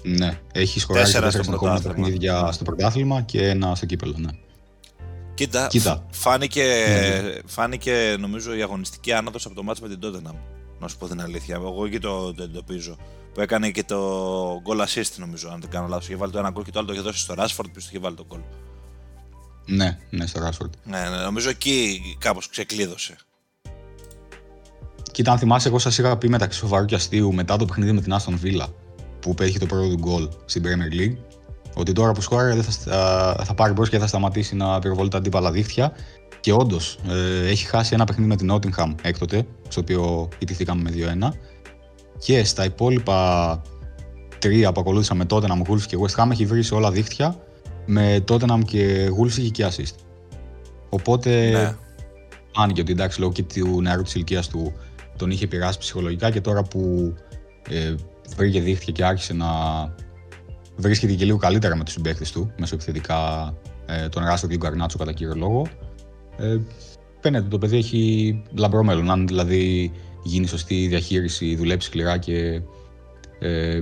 [0.03, 4.29] Ναι, έχει σκοράρει τέσσερα στο παιχνίδια στο πρωτάθλημα και ένα στο κύπελο, ναι.
[5.33, 6.05] Κοίτα, Κοίτα.
[6.11, 7.31] Φάνηκε, ναι.
[7.45, 10.35] φάνηκε νομίζω η αγωνιστική άνοδος από το μάτσο με την Tottenham.
[10.79, 11.55] Να σου πω την αλήθεια.
[11.55, 12.97] Εγώ εκεί το, το εντοπίζω.
[13.33, 16.07] Που έκανε και το goal assist νομίζω, αν δεν κάνω λάθος.
[16.07, 17.99] Είχε βάλει το ένα γκολ και το άλλο το είχε δώσει στο Rashford, που είχε
[17.99, 18.39] βάλει το γκολ.
[19.65, 20.69] Ναι, ναι, στο Rashford.
[20.83, 23.15] Ναι, ναι, νομίζω εκεί κάπως ξεκλείδωσε.
[25.11, 28.01] Κοίτα, αν θυμάσαι, εγώ σας είχα πει μεταξύ σοβαρού και αστείου μετά το παιχνίδι με
[28.01, 28.67] την Aston Villa
[29.19, 31.17] που πέτυχε το πρώτο του γκολ στην Premier League
[31.73, 35.51] ότι τώρα που σκόραρε θα, θα πάρει μπρος και θα σταματήσει να πυροβολεί τα αντίπαλα
[35.51, 35.91] δίχτυα.
[36.39, 41.17] Και όντως ε, έχει χάσει ένα παιχνίδι με την Nottingham έκτοτε, στο οποίο ιτηθήκαμε με
[41.21, 41.33] 2-1.
[42.17, 43.61] Και στα υπόλοιπα
[44.39, 47.35] τρία που ακολούθησαν με Tottenham, Wolves και West Ham έχει βρει σε όλα δίχτυα.
[47.91, 49.95] Με Tottenham και Wolves είχε και assist.
[50.89, 51.75] Οπότε ναι.
[52.55, 54.73] άνοιγε ότι εντάξει λόγω και του νεαρού της ηλικίας του
[55.17, 57.13] τον είχε πειράσει ψυχολογικά και τώρα που
[57.69, 57.95] ε,
[58.35, 59.47] βρήκε δίχτυα και άρχισε να
[60.75, 63.53] βρίσκεται και λίγο καλύτερα με τους συμπαίκτες του, μέσω επιθετικά
[63.85, 65.67] ε, τον Ράστο και τον Καρνάτσο κατά κύριο λόγο.
[66.37, 66.57] Ε,
[67.19, 69.11] φαίνεται ότι το παιδί έχει λαμπρό μέλλον.
[69.11, 69.91] Αν δηλαδή
[70.23, 72.61] γίνει σωστή διαχείριση, δουλέψει σκληρά και
[73.39, 73.81] ε,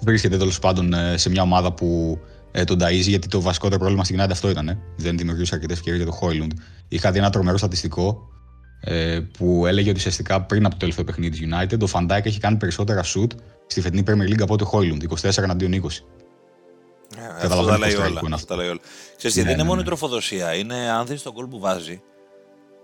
[0.00, 2.18] βρίσκεται τέλος πάντων ε, σε μια ομάδα που
[2.52, 4.68] ε, τον ταΐζει, γιατί το βασικότερο πρόβλημα στην United αυτό ήταν.
[4.68, 4.78] Ε.
[4.96, 6.52] Δεν δημιουργούσε αρκετές ευκαιρίες για το Χόιλουντ.
[6.88, 8.28] Είχα δει ένα τρομερό στατιστικό
[8.80, 12.26] ε, που έλεγε ότι ουσιαστικά πριν από το τελευταίο παιχνίδι της United, ο Φαν Ντάικ
[12.26, 13.30] έχει κάνει περισσότερα σουτ
[13.66, 15.88] στη φετινή Premier League από ότι ο Χόιλουντ, 24 εναντίον 20.
[17.16, 18.20] Ε, αυτό τα λέει όλα.
[18.32, 18.80] Αυτά λέει όλα.
[19.16, 19.82] Ξέρεις, ναι, δεν είναι ναι, μόνο ναι.
[19.82, 20.54] η τροφοδοσία.
[20.54, 22.02] Είναι, αν δεις το γκολ που βάζει,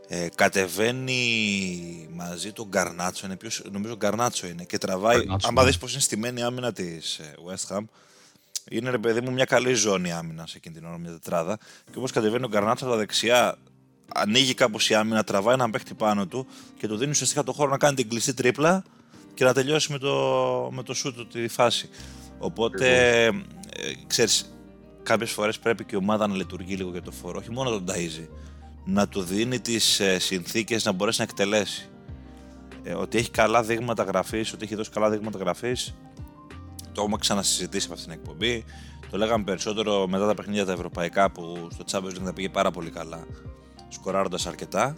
[0.08, 1.20] ε, κατεβαίνει
[2.12, 5.68] μαζί τον Γκαρνάτσο, είναι ποιος, νομίζω Γκαρνάτσο είναι, και τραβάει, Γκαρνάτσο, άμα ναι.
[5.68, 7.82] δεις πώς είναι στημένη η άμυνα της ε, West Ham,
[8.70, 11.58] είναι ρε παιδί μου μια καλή ζώνη άμυνας σε εκείνη την ώρα, μια τετράδα.
[11.84, 13.58] Και όπως κατεβαίνει ο Γκαρνάτσο από τα δεξιά,
[14.14, 16.46] ανοίγει κάπως η άμυνα, τραβάει έναν παίχτη πάνω του
[16.78, 18.84] και του δίνει ουσιαστικά το χώρο να κάνει την κλειστή τρίπλα
[19.34, 20.14] και να τελειώσει με το,
[20.72, 21.88] με το σούτ τη φάση.
[22.38, 23.30] Οπότε, ε,
[24.06, 24.56] ξέρεις,
[25.02, 27.84] κάποιες φορές πρέπει και η ομάδα να λειτουργεί λίγο για το φόρο, όχι μόνο τον
[27.88, 28.28] ταΐζει,
[28.84, 31.88] να του δίνει τις ε, συνθήκες να μπορέσει να εκτελέσει.
[32.82, 35.94] Ε, ότι έχει καλά δείγματα γραφής, ότι έχει δώσει καλά δείγματα γραφής,
[36.96, 38.64] το έχουμε ξανασυζητήσει από αυτήν την εκπομπή.
[39.10, 42.70] Το λέγαμε περισσότερο μετά τα παιχνίδια τα ευρωπαϊκά που στο Champions League τα πήγε πάρα
[42.70, 43.26] πολύ καλά,
[43.88, 44.96] σκοράροντας αρκετά.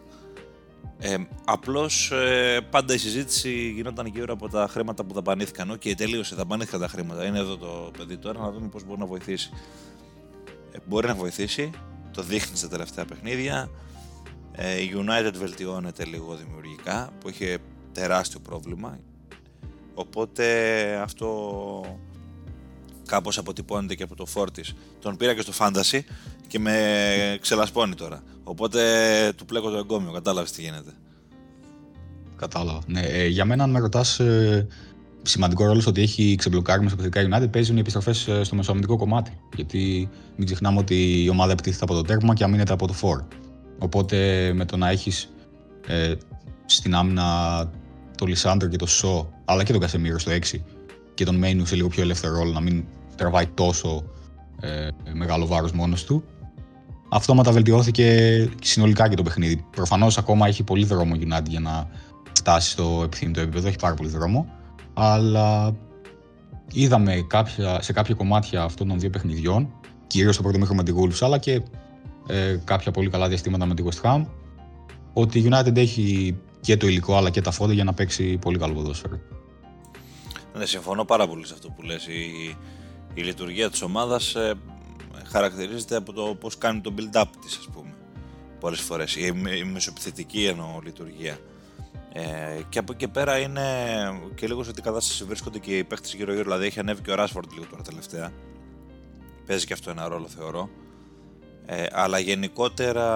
[0.98, 5.70] Ε, Απλώς ε, πάντα η συζήτηση γινόταν γύρω από τα χρήματα που δαπανήθηκαν.
[5.70, 7.24] OK, okay, τελείωσε, δαπανήθηκαν τα χρήματα.
[7.24, 9.50] Είναι εδώ το παιδί τώρα να δούμε πώς μπορεί να βοηθήσει.
[10.72, 11.70] Ε, μπορεί να βοηθήσει,
[12.12, 13.70] το δείχνει στα τελευταία παιχνίδια.
[14.52, 17.58] Ε, η United βελτιώνεται λίγο δημιουργικά που είχε
[17.92, 18.98] τεράστιο πρόβλημα.
[19.98, 20.44] Οπότε
[21.02, 21.28] αυτό
[23.06, 24.74] κάπως αποτυπώνεται και από το φόρτις.
[25.00, 26.00] Τον πήρα και στο Fantasy
[26.46, 28.22] και με ξελασπώνει τώρα.
[28.44, 28.80] Οπότε
[29.36, 30.92] του πλέκω το εγκόμιο, κατάλαβες τι γίνεται.
[32.36, 32.80] Κατάλαβα.
[32.86, 34.66] Ναι, ε, για μένα, αν με ρωτάς, ε,
[35.22, 38.96] σημαντικό ρόλο στο ότι έχει ξεμπλοκάρει μέσα από United παίζουν οι επιστροφές ε, στο μεσοαμυντικό
[38.96, 39.40] κομμάτι.
[39.54, 43.22] Γιατί μην ξεχνάμε ότι η ομάδα επιτίθεται από το τέρμα και αμήνεται από το φόρ.
[43.78, 45.30] Οπότε με το να έχεις
[45.86, 46.14] ε,
[46.66, 47.70] στην άμυνα
[48.18, 50.60] το Λισάντρο και το Σο, αλλά και τον Κασεμίρο στο 6
[51.14, 52.84] και τον Μέινου σε λίγο πιο ελεύθερο ρόλο, να μην
[53.16, 54.04] τραβάει τόσο
[54.60, 56.24] ε, μεγάλο βάρος μόνος του.
[57.08, 59.64] Αυτόματα βελτιώθηκε συνολικά και το παιχνίδι.
[59.70, 61.88] Προφανώς ακόμα έχει πολύ δρόμο United για να
[62.32, 64.48] φτάσει στο επιθυμητό επίπεδο, έχει πάρα πολύ δρόμο.
[64.94, 65.76] Αλλά
[66.72, 69.70] είδαμε κάποια, σε κάποια κομμάτια αυτών των δύο παιχνιδιών,
[70.06, 71.62] κυρίως στο πρώτο μήχρονο με τη Wolves, αλλά και
[72.26, 74.24] ε, κάποια πολύ καλά διαστήματα με τη West Ham,
[75.12, 78.58] ότι η United έχει και το υλικό αλλά και τα φόντα για να παίξει πολύ
[78.58, 79.20] καλό ποδόσφαιρο.
[80.54, 82.06] Ναι, συμφωνώ πάρα πολύ σε αυτό που λες.
[82.06, 82.56] Η,
[83.14, 84.54] η λειτουργία της ομάδας ε,
[85.26, 87.94] χαρακτηρίζεται από το πώς κάνει το build-up της, ας πούμε.
[88.60, 89.16] Πολλές φορές.
[89.16, 91.38] Η, η μεσοπιθετική εννοώ λειτουργία.
[92.12, 93.62] Ε, και από εκεί πέρα είναι
[94.34, 96.44] και λίγο σε τι κατάσταση βρίσκονται και οι παίχτες γύρω-γύρω.
[96.44, 98.32] Δηλαδή έχει ανέβει και ο Ράσφορντ λίγο τώρα τελευταία.
[99.46, 100.70] Παίζει και αυτό ένα ρόλο θεωρώ.
[101.66, 103.06] Ε, αλλά γενικότερα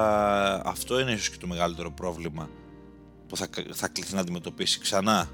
[0.66, 2.48] αυτό είναι ίσως και το μεγαλύτερο πρόβλημα
[3.32, 5.28] που θα, θα κληθεί να αντιμετωπίσει ξανά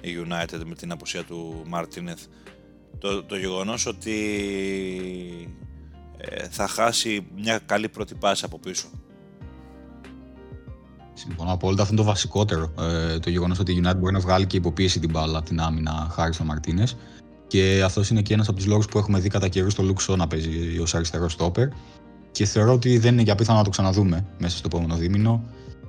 [0.00, 2.20] η United με την απουσία του Μαρτίνεθ.
[2.98, 4.16] Το, το γεγονός ότι
[6.16, 8.86] ε, θα χάσει μια καλή πρώτη πάση από πίσω.
[11.14, 11.82] Συμφωνώ απόλυτα.
[11.82, 12.72] Αυτό είναι το βασικότερο.
[12.78, 15.60] Ε, το γεγονός ότι η United μπορεί να βγάλει και υποπίεση την μπάλα από την
[15.60, 16.86] άμυνα χάρη στο Μαρτίνε.
[17.46, 20.16] Και αυτός είναι και ένας από τους λόγους που έχουμε δει κατά καιρούς στο Λουξό
[20.16, 21.68] να παίζει ως αριστερό στόπερ.
[22.30, 25.44] Και θεωρώ ότι δεν είναι για πιθανό να το ξαναδούμε μέσα στο επόμενο δίμηνο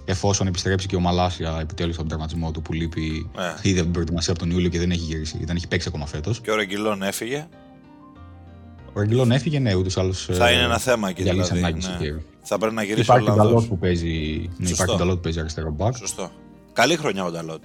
[0.05, 3.69] εφόσον επιστρέψει και ο Μαλάσια επιτέλους από τον τραυματισμό του που λείπει ε.
[3.69, 6.05] ήδη από την προετοιμασίας από τον Ιούλιο και δεν έχει γυρίσει, δεν έχει παίξει ακόμα
[6.05, 6.41] φέτος.
[6.41, 7.47] Και ο Ρεγγιλόν έφυγε.
[8.93, 10.29] Ο Ρεγγιλόν έφυγε, ναι, ούτως άλλως.
[10.31, 11.61] Θα είναι ένα θέμα εκεί δηλαδή.
[11.61, 11.71] Ναι.
[12.41, 14.49] Θα πρέπει να γυρίσει υπάρχει ο Νταλότ που παίζει.
[14.57, 15.95] Ναι, υπάρχει Νταλότ που παίζει αριστερό μπακ.
[15.95, 16.31] Σωστό.
[16.73, 17.61] Καλή χρονιά ο Νταλότ.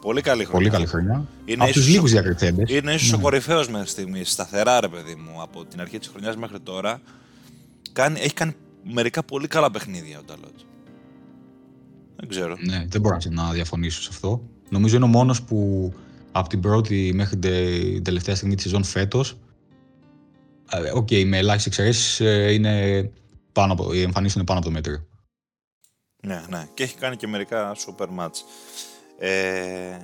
[0.00, 0.50] Πολύ καλή χρονιά.
[0.50, 1.26] Πολύ καλή χρονιά.
[1.44, 2.70] Είναι από τους λίγους διακριθέντες.
[2.70, 3.16] Είναι ίσως ναι.
[3.16, 4.30] ο κορυφαίος μέχρι στιγμής.
[4.30, 7.00] Σταθερά, ρε παιδί μου, από την αρχή της χρονιάς μέχρι τώρα.
[7.92, 10.54] Κάνει, έχει κάνει μερικά πολύ καλά παιχνίδια ο Νταλότ.
[12.20, 12.56] Δεν ξέρω.
[12.60, 14.42] Ναι, δεν μπορώ να διαφωνήσω σε αυτό.
[14.68, 15.92] Νομίζω είναι ο μόνος που
[16.32, 19.38] από την πρώτη μέχρι την τελευταία στιγμή της σεζόν φέτος.
[20.70, 23.10] Ε, OK, okay, με ελάχιστες εξαιρέσεις ε, είναι
[23.52, 25.06] πάνω από, οι εμφανίσεις είναι πάνω από το μέτριο.
[26.22, 26.68] Ναι, ναι.
[26.74, 28.36] Και έχει κάνει και μερικά σούπερ ματς.
[29.18, 29.96] Ε,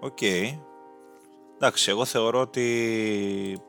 [0.00, 0.18] OK.
[0.20, 0.58] Okay.
[1.54, 3.60] Εντάξει, εγώ θεωρώ ότι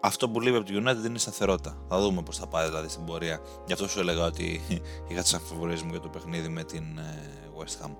[0.00, 1.76] αυτό που λείπει από το United είναι η σταθερότητα.
[1.88, 3.40] Θα δούμε πώς θα πάει δηλαδή στην πορεία.
[3.66, 4.60] Γι' αυτό σου έλεγα ότι
[5.08, 7.90] είχα τις αμφιβολίες μου για το παιχνίδι με την ε, West Ham.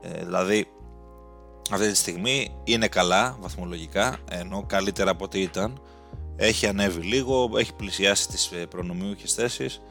[0.00, 0.66] Ε, δηλαδή,
[1.70, 5.80] αυτή τη στιγμή είναι καλά βαθμολογικά, εννοώ καλύτερα από ό,τι ήταν.
[6.36, 9.82] Έχει ανέβει λίγο, έχει πλησιάσει τις ε, προνομιούχες θέσεις.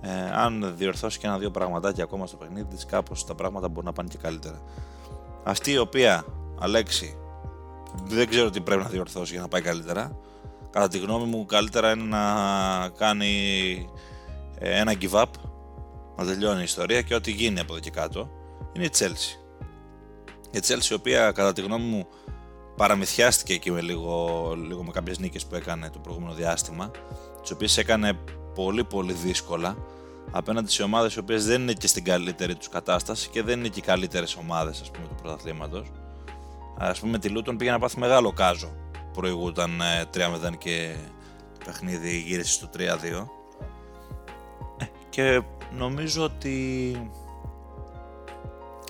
[0.00, 3.92] Ε, αν διορθώσει και ένα-δύο πραγματάκια ακόμα στο παιχνίδι της, κάπως τα πράγματα μπορούν να
[3.92, 4.62] πάνε και καλύτερα.
[5.44, 6.24] Αυτή η οποία,
[6.58, 7.18] Αλέξη,
[8.04, 10.18] δεν ξέρω τι πρέπει να διορθώσει για να πάει καλύτερα.
[10.70, 12.24] Κατά τη γνώμη μου, καλύτερα είναι να
[12.88, 13.28] κάνει
[14.58, 15.24] ε, ένα give up,
[16.16, 18.30] να τελειώνει η ιστορία και ό,τι γίνει από εδώ και κάτω
[18.72, 19.38] είναι η Chelsea.
[20.50, 22.06] Η Chelsea η οποία κατά τη γνώμη μου
[22.76, 26.90] παραμυθιάστηκε εκεί με λίγο, λίγο με κάποιες νίκες που έκανε το προηγούμενο διάστημα
[27.40, 28.18] τις οποίες έκανε
[28.54, 29.76] πολύ πολύ δύσκολα
[30.30, 33.68] απέναντι σε ομάδες οι οποίες δεν είναι και στην καλύτερη τους κατάσταση και δεν είναι
[33.68, 35.92] και οι καλύτερες ομάδες ας πούμε του πρωταθλήματος
[36.78, 38.72] ας πούμε τη Λούτον πήγε να πάθει μεγάλο κάζο
[39.20, 39.80] προηγούταν
[40.14, 40.96] 3-0 ε, και
[41.58, 42.80] το παιχνίδι γύρισε στο 3-2
[44.78, 47.10] ε, και νομίζω ότι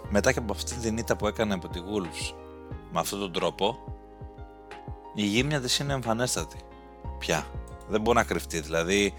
[0.08, 2.34] μετά και από αυτή την ήττα που έκανε από τη Wolves
[2.92, 3.78] με αυτόν τον τρόπο
[5.14, 6.56] η γύμνια της είναι εμφανέστατη
[7.18, 7.46] πια.
[7.88, 9.14] Δεν μπορεί να κρυφτεί δηλαδή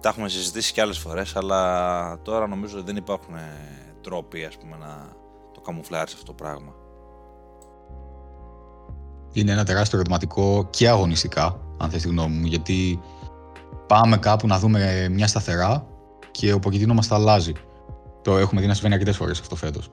[0.00, 4.56] τα έχουμε συζητήσει και άλλες φορές αλλά τώρα νομίζω ότι δεν υπάρχουν ε, τρόποι ας
[4.56, 5.12] πούμε να
[5.52, 6.74] το καμουφλάρεις αυτό το πράγμα
[9.40, 13.00] είναι ένα τεράστιο ερωτηματικό και αγωνιστικά αν θες τη γνώμη μου γιατί
[13.86, 15.86] πάμε κάπου να δούμε μια σταθερά
[16.30, 17.52] και ο Ποκετίνο μας τα αλλάζει
[18.22, 19.90] το έχουμε δει να συμβαίνει αρκετές φορές αυτό φέτος.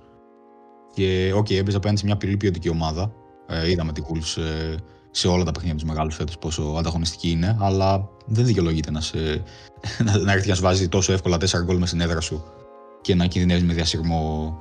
[0.94, 3.12] Και OK, okay, έπαιζε απέναντι σε μια πολύ ποιοτική ομάδα.
[3.48, 4.76] Ε, είδαμε τη Wolves ε,
[5.12, 9.44] σε όλα τα παιχνίδια τους μεγάλους φέτος πόσο ανταγωνιστική είναι, αλλά δεν δικαιολογείται να, σε,
[10.04, 12.44] να, να έρθει να σου βάζει τόσο εύκολα 4 γκολ μες στην έδρα σου
[13.02, 14.58] και να κινδυνεύεις με διασυρμό.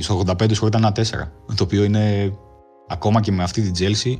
[0.00, 0.92] Στο 85 σου ήταν ένα
[1.46, 1.54] 4.
[1.54, 2.32] Το οποίο είναι
[2.88, 4.18] ακόμα και με αυτή την Chelsea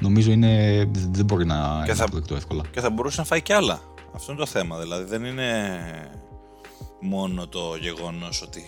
[0.00, 2.62] νομίζω είναι, δεν μπορεί να και είναι θα, εύκολα.
[2.70, 3.80] Και θα μπορούσε να φάει κι άλλα.
[4.14, 4.78] Αυτό είναι το θέμα.
[4.78, 5.80] Δηλαδή δεν είναι
[7.00, 8.62] μόνο το γεγονός ότι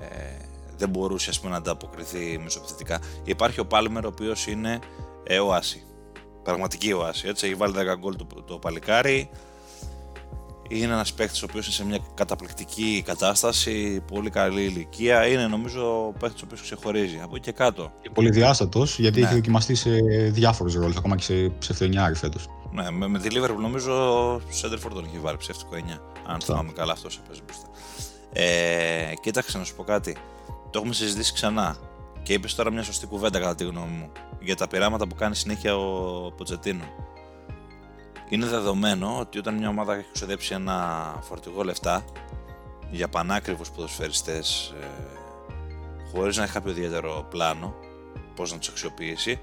[0.00, 0.36] ε,
[0.76, 3.00] δεν μπορούσε ας πούμε, να ανταποκριθεί μεσοπιθετικά.
[3.24, 4.78] Υπάρχει ο Πάλμερ ο οποίος είναι
[5.24, 5.82] ε, οάση.
[6.42, 7.28] Πραγματική οάση.
[7.28, 9.30] Έτσι, έχει βάλει 10 γκολ το, το παλικάρι.
[10.68, 15.26] Είναι ένας παίκτης ο οποίος είναι σε μια καταπληκτική κατάσταση, πολύ καλή ηλικία.
[15.26, 17.20] Είναι νομίζω ο παίκτης ο οποίος ξεχωρίζει.
[17.22, 17.92] Από εκεί και κάτω.
[18.02, 19.26] Και πολύ διάστατος γιατί ναι.
[19.26, 19.90] έχει δοκιμαστεί σε
[20.30, 22.48] διάφορους ρόλους, ακόμα και σε ψευτονιάρι φέτος.
[22.72, 23.92] Ναι, με, με τη Liverpool νομίζω
[24.34, 25.98] ο Σέντερφορντ τον έχει βάλει ψεύτικο 9.
[26.26, 27.66] Αν θυμάμαι καλά, αυτός έπαιζε μπροστά.
[28.32, 30.16] Ε, κοίταξε να σου πω κάτι.
[30.70, 31.76] Το έχουμε συζητήσει ξανά.
[32.22, 35.34] Και είπες τώρα μια σωστή κουβέντα κατά τη γνώμη μου για τα πειράματα που κάνει
[35.34, 36.84] συνέχεια ο Ποτζετίνο.
[38.28, 42.04] Είναι δεδομένο ότι όταν μια ομάδα έχει ξοδέψει ένα φορτηγό λεφτά
[42.90, 44.86] για πανάκριβους ποδοσφαιριστές ε,
[46.12, 47.74] χωρίς να έχει κάποιο ιδιαίτερο πλάνο
[48.34, 49.40] πώς να τους αξιοποιήσει,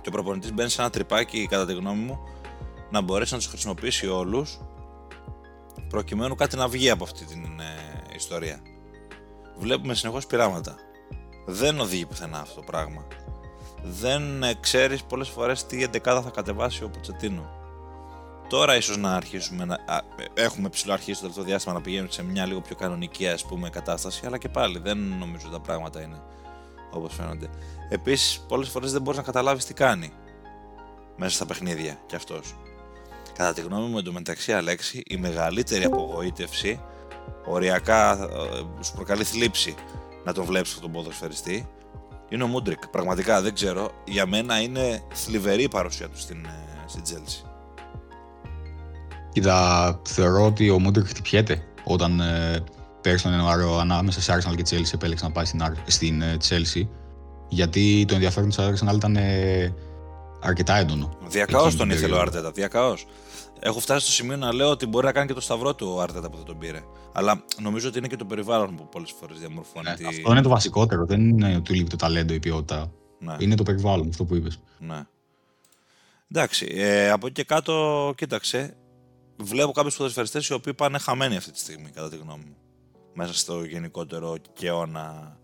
[0.00, 2.18] και ο προπονητής μπαίνει σε ένα τρυπάκι, κατά τη γνώμη μου,
[2.90, 4.58] να μπορέσει να τους χρησιμοποιήσει όλους
[5.88, 8.62] προκειμένου κάτι να βγει από αυτή την ε, ιστορία.
[9.58, 10.76] Βλέπουμε συνεχώς πειράματα.
[11.46, 13.06] Δεν οδηγεί πουθενά αυτό το πράγμα.
[13.82, 17.59] Δεν ε, ξέρεις πολλές φορές τι εντεκάδα θα κατεβάσει ο Ποτσετίνο.
[18.50, 19.74] Τώρα ίσως να αρχίσουμε να.
[19.74, 20.00] Α,
[20.34, 23.70] έχουμε ψηλό αρχίσει το τελευταίο διάστημα να πηγαίνουμε σε μια λίγο πιο κανονική ας πούμε,
[23.70, 26.22] κατάσταση, αλλά και πάλι δεν νομίζω ότι τα πράγματα είναι
[26.90, 27.48] όπως φαίνονται.
[27.88, 30.12] Επίσης, πολλές φορές δεν μπορείς να καταλάβεις τι κάνει
[31.16, 32.54] μέσα στα παιχνίδια κι αυτός.
[33.36, 36.80] Κατά τη γνώμη μου, εντωμεταξύ, Αλέξη, η μεγαλύτερη απογοήτευση,
[37.44, 39.74] οριακά ε, σου προκαλεί θλίψη
[40.24, 41.68] να τον βλέπεις αυτόν τον ποδοσφαιριστή,
[42.28, 42.88] είναι ο Μούντρικ.
[42.88, 43.90] Πραγματικά δεν ξέρω.
[44.04, 47.49] Για μένα είναι θλιβερή η παρουσία του στην, ε, στην Chelsea.
[49.32, 52.64] Κοίτα, θεωρώ ότι ο Μούντρικ χτυπιέται όταν ε,
[53.00, 56.86] πέρυσι τον Ιανουάριο ανάμεσα σε Arsenal και Chelsea επέλεξε να πάει στην, στην ε, Chelsea
[57.48, 59.74] γιατί το ενδιαφέρον της Arsenal ήταν ε,
[60.40, 61.18] αρκετά έντονο.
[61.28, 62.50] Διακαώς τον ήθελε ο Αρτέτα.
[62.50, 63.06] Διακαώς.
[63.60, 66.00] Έχω φτάσει στο σημείο να λέω ότι μπορεί να κάνει και το σταυρό του ο
[66.00, 66.80] Αρτέτα που δεν τον πήρε.
[67.12, 69.88] Αλλά νομίζω ότι είναι και το περιβάλλον που πολλές φορές διαμορφώνει.
[69.88, 70.06] Ναι, τη...
[70.06, 71.06] Αυτό είναι το βασικότερο.
[71.06, 72.92] Δεν είναι ότι λείπει το ταλέντο ή η ποιότητα.
[73.18, 73.36] Ναι.
[73.38, 74.60] Είναι το περιβάλλον, αυτό που είπες.
[74.78, 75.02] Ναι.
[76.30, 76.66] Εντάξει.
[76.70, 78.76] Ε, από εκεί και κάτω, κοίταξε.
[79.42, 82.56] Βλέπω κάποιους ποδοσφαιριστές οι οποίοι πάνε χαμένοι αυτή τη στιγμή, κατά τη γνώμη μου.
[83.14, 85.38] Μέσα στο γενικότερο κεώνα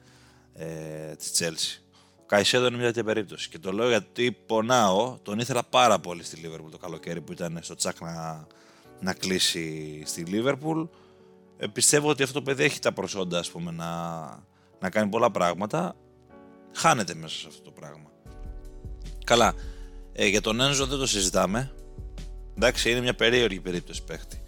[0.52, 1.82] ε, της Chelsea.
[2.26, 3.48] Καϊσέδο είναι μια τέτοια περίπτωση.
[3.48, 7.58] Και το λέω γιατί πονάω, τον ήθελα πάρα πολύ στη Λίβερπουλ το καλοκαίρι που ήταν
[7.62, 8.46] στο τσάκ να,
[9.00, 10.82] να κλείσει στη Λίβερπουλ.
[11.56, 14.20] Ε, πιστεύω ότι αυτό το παιδί έχει τα προσόντα ας πούμε, να,
[14.80, 15.96] να κάνει πολλά πράγματα.
[16.72, 18.10] Χάνεται μέσα σε αυτό το πράγμα.
[19.24, 19.54] Καλά.
[20.12, 21.75] Ε, για τον Ένζο δεν το συζητάμε.
[22.56, 24.40] Εντάξει, είναι μια περίεργη περίπτωση παίχτη.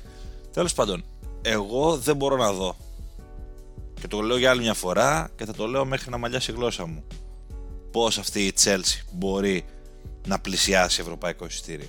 [0.53, 1.05] Τέλος πάντων,
[1.43, 2.77] εγώ δεν μπορώ να δω.
[4.01, 6.55] Και το λέω για άλλη μια φορά και θα το λέω μέχρι να μαλλιάσει η
[6.55, 7.05] γλώσσα μου
[7.91, 9.65] πώς αυτή η Chelsea μπορεί
[10.27, 11.89] να πλησιάσει ευρωπαϊκό εισιτήριο.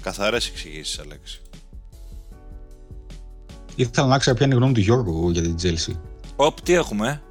[0.00, 1.40] Καθαρές εξηγήσεις, Αλέξη.
[3.74, 5.94] Ήθελα να ξέρω ποια είναι η γνώμη του Γιώργου για την Chelsea.
[6.36, 7.22] Οπ, τι έχουμε;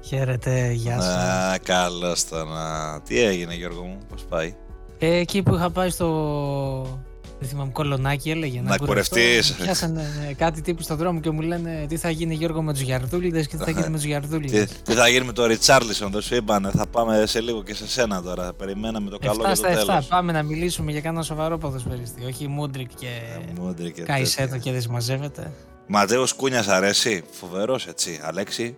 [0.00, 1.14] Χαίρετε, γεια σας.
[1.14, 3.00] Α, καλώς το να.
[3.02, 4.56] Τι έγινε Γιώργο μου, πώς πάει;
[4.98, 7.00] Ε, εκεί που είχα πάει στο.
[7.38, 8.60] Δεν θυμάμαι, κολονάκι έλεγε.
[8.60, 8.86] Να κουρευτώ.
[8.86, 9.52] κουρευτείς.
[9.52, 12.80] Πιάσανε ε, κάτι τύπου στον δρόμο και μου λένε τι θα γίνει Γιώργο με τους
[12.82, 14.68] Γιαρδούλιδε και τι θα γίνει με τους Τι, Γιαρδούλιδε.
[14.82, 16.70] τι θα γίνει με το Ριτσάρλισον, δεν σου είπανε.
[16.70, 18.52] Θα πάμε σε λίγο και σε σένα τώρα.
[18.52, 19.74] Περιμέναμε το καλό 7 για το στα 7.
[19.86, 20.06] τέλος.
[20.06, 22.24] Πάμε να μιλήσουμε για κανένα σοβαρό ποδοσφαιριστή.
[22.24, 24.58] Όχι Μούντρικ και Ε, Μούντρι και Καϊσέτο τέτοια.
[24.58, 25.52] και δεν συμμαζεύεται.
[25.86, 27.22] Ματέος Κούνιας αρέσει.
[27.30, 28.20] Φοβερός έτσι.
[28.22, 28.76] Αλέξη,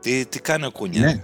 [0.00, 1.22] τι, τι κάνει ο Κούνια; Ναι.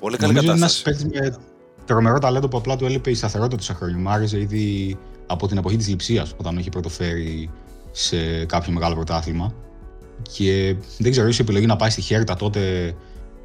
[0.00, 1.08] Πολύ καλή Νομίζω είναι ένας κατάσταση.
[1.10, 1.42] παίκτης με
[1.84, 3.98] τρομερό ταλέντο που απλά του έλειπε η σταθερότητα τόσα χρόνια.
[3.98, 7.50] Μου άρεσε ήδη από την εποχή της λειψία, όταν είχε πρωτοφέρει
[7.90, 9.52] σε κάποιο μεγάλο πρωτάθλημα.
[10.22, 12.94] Και δεν ξέρω, ίσως η επιλογή να πάει στη Χέρτα τότε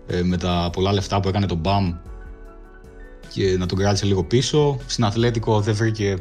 [0.07, 1.93] ε, με τα πολλά λεφτά που έκανε τον Μπαμ
[3.33, 4.77] και να τον κράτησε λίγο πίσω.
[4.85, 6.15] Στην Αθλέτικο δεν βρήκε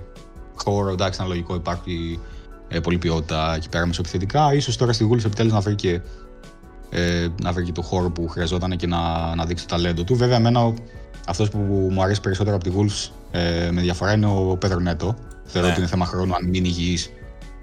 [0.55, 2.19] χώρο, εντάξει, ήταν λογικό, υπάρχει
[2.69, 4.55] ε, πολλή ποιότητα εκεί πέρα μεσοεπιθετικά.
[4.55, 6.01] Ίσως τώρα στη Γούλης επιτέλους να βρει και,
[6.91, 10.17] ε, να βρει και το χώρο που χρειαζόταν και να, να δείξει το ταλέντο του.
[10.17, 10.75] Βέβαια, εμένα
[11.27, 11.59] αυτός που
[11.91, 15.17] μου αρέσει περισσότερο από τη Wolves ε, με διαφορά είναι ο Πέδρο Νέτο.
[15.45, 15.73] Θεωρώ Ναι.
[15.73, 17.11] ότι είναι θέμα χρόνου, αν μείνει υγιής,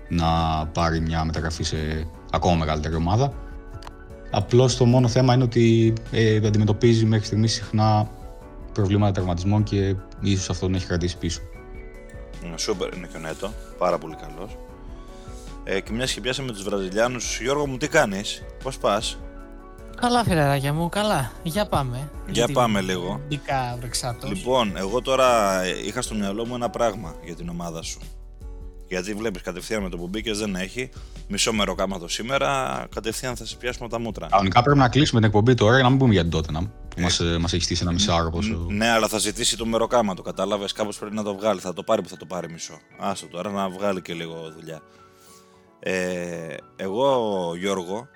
[0.10, 0.26] να
[0.74, 3.34] πάρει μια μεταγραφή σε ακόμα μεγαλύτερη ομάδα.
[4.32, 8.10] Απλώς το μόνο θέμα είναι ότι ε, αντιμετωπίζει μέχρι στιγμής συχνά
[8.74, 11.42] προβλήματα τραυματισμών και ίσως αυτό τον έχει κρατήσει πίσω.
[12.44, 13.54] Είναι Σούπερ είναι και ο Νέτο.
[13.78, 14.58] Πάρα πολύ καλός.
[15.64, 19.18] Ε, και μιας και πιάσαμε τους Βραζιλιάνους, Γιώργο μου τι κάνεις, πώς πας;
[20.02, 21.32] Καλά, φιλαράκια μου, καλά.
[21.44, 22.10] Για πάμε.
[22.28, 23.22] Για πάμε λίγο.
[23.28, 24.30] Μπήκα βρεξάτος.
[24.30, 28.00] Λοιπόν, εγώ τώρα είχα στο μυαλό μου ένα πράγμα για την ομάδα σου.
[28.88, 30.90] Γιατί βλέπεις κατευθείαν με το που μπήκες δεν έχει.
[31.28, 34.28] Μισό μεροκάματο σήμερα, κατευθείαν θα σε πιάσουμε από τα μούτρα.
[34.28, 37.02] Κανονικά πρέπει να κλείσουμε την εκπομπή τώρα για να μην πούμε για την Tottenham που
[37.02, 38.66] μας, ε, μας έχει στήσει ένα μισάωρο πόσο...
[38.70, 40.22] Ναι, αλλά θα ζητήσει το μεροκάματο.
[40.22, 41.60] Κατάλαβες, κάπως πρέπει να το βγάλει.
[41.60, 42.78] Θα το πάρει που θα το πάρει μισό.
[43.00, 44.82] Άστο τώρα να βγάλει και λίγο δουλειά.
[45.80, 48.08] Ε, εγώ, Γιώργο,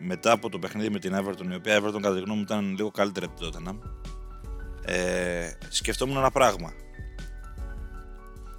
[0.00, 2.74] μετά από το παιχνίδι με την Everton, η οποία Everton κατά τη γνώμη μου ήταν
[2.76, 3.78] λίγο καλύτερη από την Tottenham,
[4.84, 6.72] ε, σκεφτόμουν ένα πράγμα.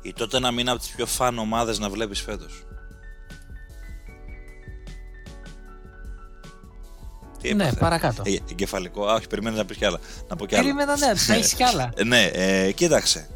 [0.02, 2.64] Η Tottenham είναι από τις πιο φαν ομάδες να βλέπεις φέτος.
[7.42, 8.24] Τι Ναι, έπαθε; παρακάτω.
[8.26, 9.06] Ε, εγκεφαλικό.
[9.08, 10.00] Α, όχι, περιμένει να πεις κι άλλα.
[10.28, 10.64] Να πω κι άλλα.
[10.64, 11.92] Περίμενα, ναι, θα έχεις κι άλλα.
[11.96, 13.30] Ε, ναι, ε, κοίταξε.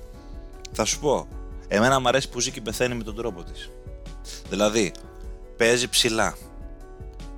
[0.71, 1.27] Θα σου πω.
[1.67, 3.69] Εμένα μου αρέσει που ζει και πεθαίνει με τον τρόπο της.
[4.49, 4.91] Δηλαδή,
[5.57, 6.35] παίζει ψηλά.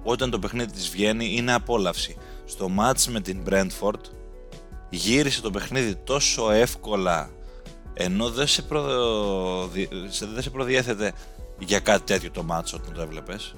[0.07, 2.17] Όταν το παιχνίδι της βγαίνει είναι απόλαυση.
[2.45, 3.99] Στο μάτς με την Brentford
[4.89, 7.29] γύρισε το παιχνίδι τόσο εύκολα
[7.93, 8.81] ενώ δεν σε, προ...
[9.67, 11.13] δι- σε- δεν σε προδιέθετε
[11.59, 13.55] για κάτι τέτοιο το μάτς όταν το έβλεπες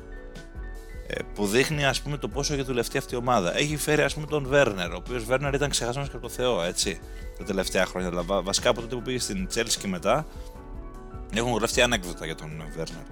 [1.08, 3.58] ε, που δείχνει ας πούμε το πόσο έχει δουλευτεί αυτή η ομάδα.
[3.58, 6.64] Έχει φέρει ας πούμε τον Βέρνερ, ο οποίος Βέρνερ ήταν ξεχασμένος και από το Θεό,
[6.64, 7.00] έτσι,
[7.38, 8.10] τα τελευταία χρόνια.
[8.10, 10.26] Δηλαδή, βα- βασικά από τότε που πήγε στην Chelsea και μετά
[11.34, 13.04] έχουν γραφτεί ανέκδοτα για τον Βέρνερ.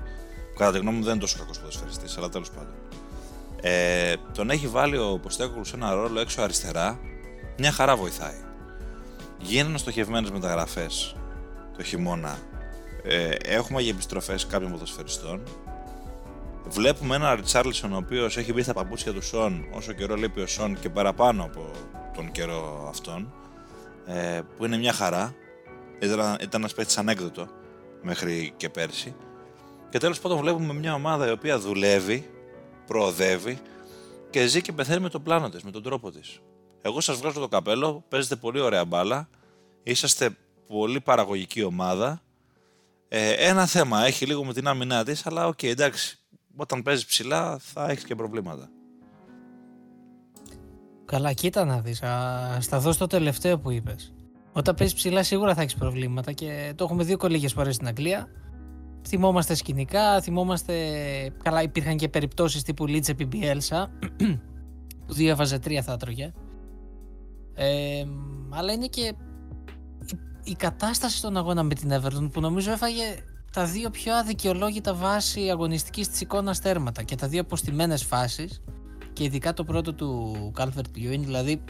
[0.51, 2.73] Που κατά τη γνώμη μου δεν είναι τόσο κακός ποδοσφαιριστής, αλλά τέλος πάντων.
[3.67, 6.99] Ε, τον έχει βάλει ο Ποστέκογλου σε ένα ρόλο έξω αριστερά,
[7.57, 8.43] μια χαρά βοηθάει.
[9.37, 11.15] Γίνανε στοχευμένες μεταγραφές
[11.77, 12.37] το χειμώνα.
[13.03, 15.43] Ε, έχουμε για επιστροφές κάποιων ποδοσφαιριστών.
[16.67, 20.47] Βλέπουμε έναν Ριτσάρλισον ο οποίος έχει μπει στα παπούτσια του Σον όσο καιρό λείπει ο
[20.47, 21.71] Σον και παραπάνω από
[22.15, 23.33] τον καιρό αυτόν.
[24.05, 25.35] Ε, που είναι μια χαρά.
[25.99, 27.47] Ήταν, ήταν ένας παίκτης ανέκδοτο
[28.01, 29.15] μέχρι και πέρσι.
[29.89, 32.29] Και τέλος πάντων βλέπουμε μια ομάδα η οποία δουλεύει,
[32.87, 33.59] προοδεύει
[34.29, 36.39] και ζει και πεθαίνει με τον πλάνο της, με τον τρόπο της.
[36.81, 39.29] Εγώ σας βγάζω το καπέλο, παίζετε πολύ ωραία μπάλα,
[39.83, 42.21] είσαστε πολύ παραγωγική ομάδα.
[43.07, 46.19] Ε, ένα θέμα έχει λίγο με την άμυνά της, αλλά οκ, εντάξει,
[46.55, 48.69] όταν παίζεις ψηλά θα έχεις και προβλήματα.
[51.05, 52.03] Καλά, κοίτα να δεις.
[52.03, 54.13] Α, σταθώ στο τελευταίο που είπες.
[54.53, 58.27] Όταν παίζεις ψηλά σίγουρα θα έχεις προβλήματα και το έχουμε δει λίγες φορές στην Αγγλία.
[59.07, 60.73] Θυμόμαστε σκηνικά, θυμόμαστε...
[61.43, 63.91] Καλά, υπήρχαν και περιπτώσεις τύπου Λιντς επί Μπιέλσα,
[65.05, 66.31] που δύο έβαζε τρία θα έτρωγε.
[67.53, 68.03] Ε,
[68.49, 69.15] αλλά είναι και η,
[70.43, 73.03] η κατάσταση στον αγώνα με την Everton που νομίζω έφαγε
[73.51, 78.61] τα δύο πιο αδικαιολόγητα βάση αγωνιστικής της εικόνας τέρματα και τα δύο αποστημένες φάσεις
[79.13, 81.63] και ειδικά το πρώτο του Calvert Lewin, δηλαδή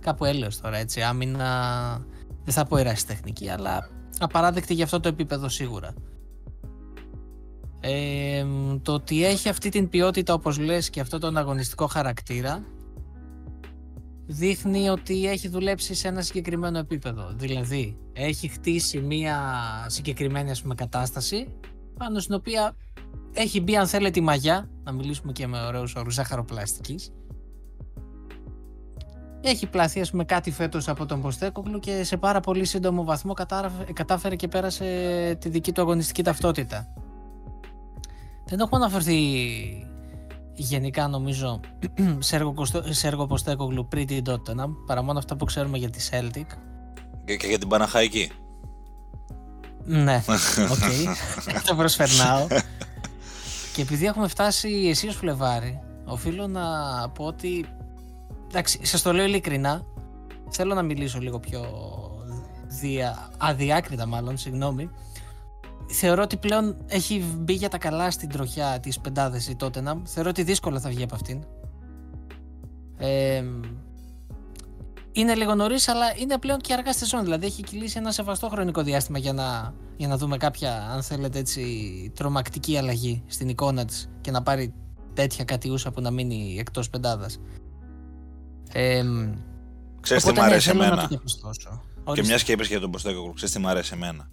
[0.00, 2.06] κάπου έλεος τώρα έτσι, άμυνα
[2.44, 5.94] δεν θα πω ερασιτεχνική, αλλά απαράδεκτη για αυτό το επίπεδο σίγουρα.
[7.86, 8.44] Ε,
[8.82, 12.64] το ότι έχει αυτή την ποιότητα όπως λες και αυτό τον αγωνιστικό χαρακτήρα
[14.26, 17.32] δείχνει ότι έχει δουλέψει σε ένα συγκεκριμένο επίπεδο.
[17.34, 19.38] Δηλαδή, έχει χτίσει μία
[19.86, 21.48] συγκεκριμένη ας πούμε, κατάσταση
[21.98, 22.76] πάνω στην οποία
[23.32, 27.12] έχει μπει αν θέλετε η μαγιά, να μιλήσουμε και με ωραίους όρους ζάχαροπλαστικής.
[29.40, 33.34] Έχει πλαθεί ας πούμε κάτι φέτος από τον Ποστέκοκλου και σε πάρα πολύ σύντομο βαθμό
[33.92, 37.03] κατάφερε και πέρασε τη δική του αγωνιστική ταυτότητα.
[38.44, 39.18] Δεν έχουμε αναφερθεί
[40.54, 41.60] γενικά νομίζω
[42.18, 42.54] σε έργο,
[42.88, 46.46] σε έργο Ποστέκογλου πριν την Tottenham παρά μόνο αυτά που ξέρουμε για τη Celtic.
[47.24, 48.30] Και, και για την Παναχαϊκή.
[49.84, 50.22] Ναι,
[50.72, 50.78] οκ.
[50.78, 51.14] Okay.
[51.66, 52.46] το προσφερνάω.
[53.74, 56.62] και επειδή έχουμε φτάσει εσύ ως Φλεβάρι, οφείλω να
[57.08, 57.66] πω ότι.
[58.48, 59.86] Εντάξει, σας το λέω ειλικρινά.
[60.50, 61.64] Θέλω να μιλήσω λίγο πιο
[62.66, 63.30] δια...
[63.38, 64.90] αδιάκριτα, μάλλον, συγγνώμη.
[65.88, 70.00] Θεωρώ ότι πλέον έχει μπει για τα καλά στην τροχιά της πεντάδες η Tottenham.
[70.04, 71.44] Θεωρώ ότι δύσκολα θα βγει από αυτήν.
[72.96, 73.44] Ε,
[75.12, 77.24] είναι λίγο νωρίς, αλλά είναι πλέον και αργά στη ζώνη.
[77.24, 81.38] Δηλαδή έχει κυλήσει ένα σεβαστό χρονικό διάστημα για να, για να δούμε κάποια, αν θέλετε,
[81.38, 81.62] έτσι,
[82.14, 84.74] τρομακτική αλλαγή στην εικόνα της και να πάρει
[85.14, 87.38] τέτοια κατιούσα που να μείνει εκτός πεντάδας.
[88.72, 89.04] Ε,
[90.00, 91.10] Ξέρεις τι μ' αρέσει ναι, εμένα;
[92.14, 94.30] Και μιας και είπες για τον Ποστέκο, ξέρεις τι μ' αρέσει εμένα;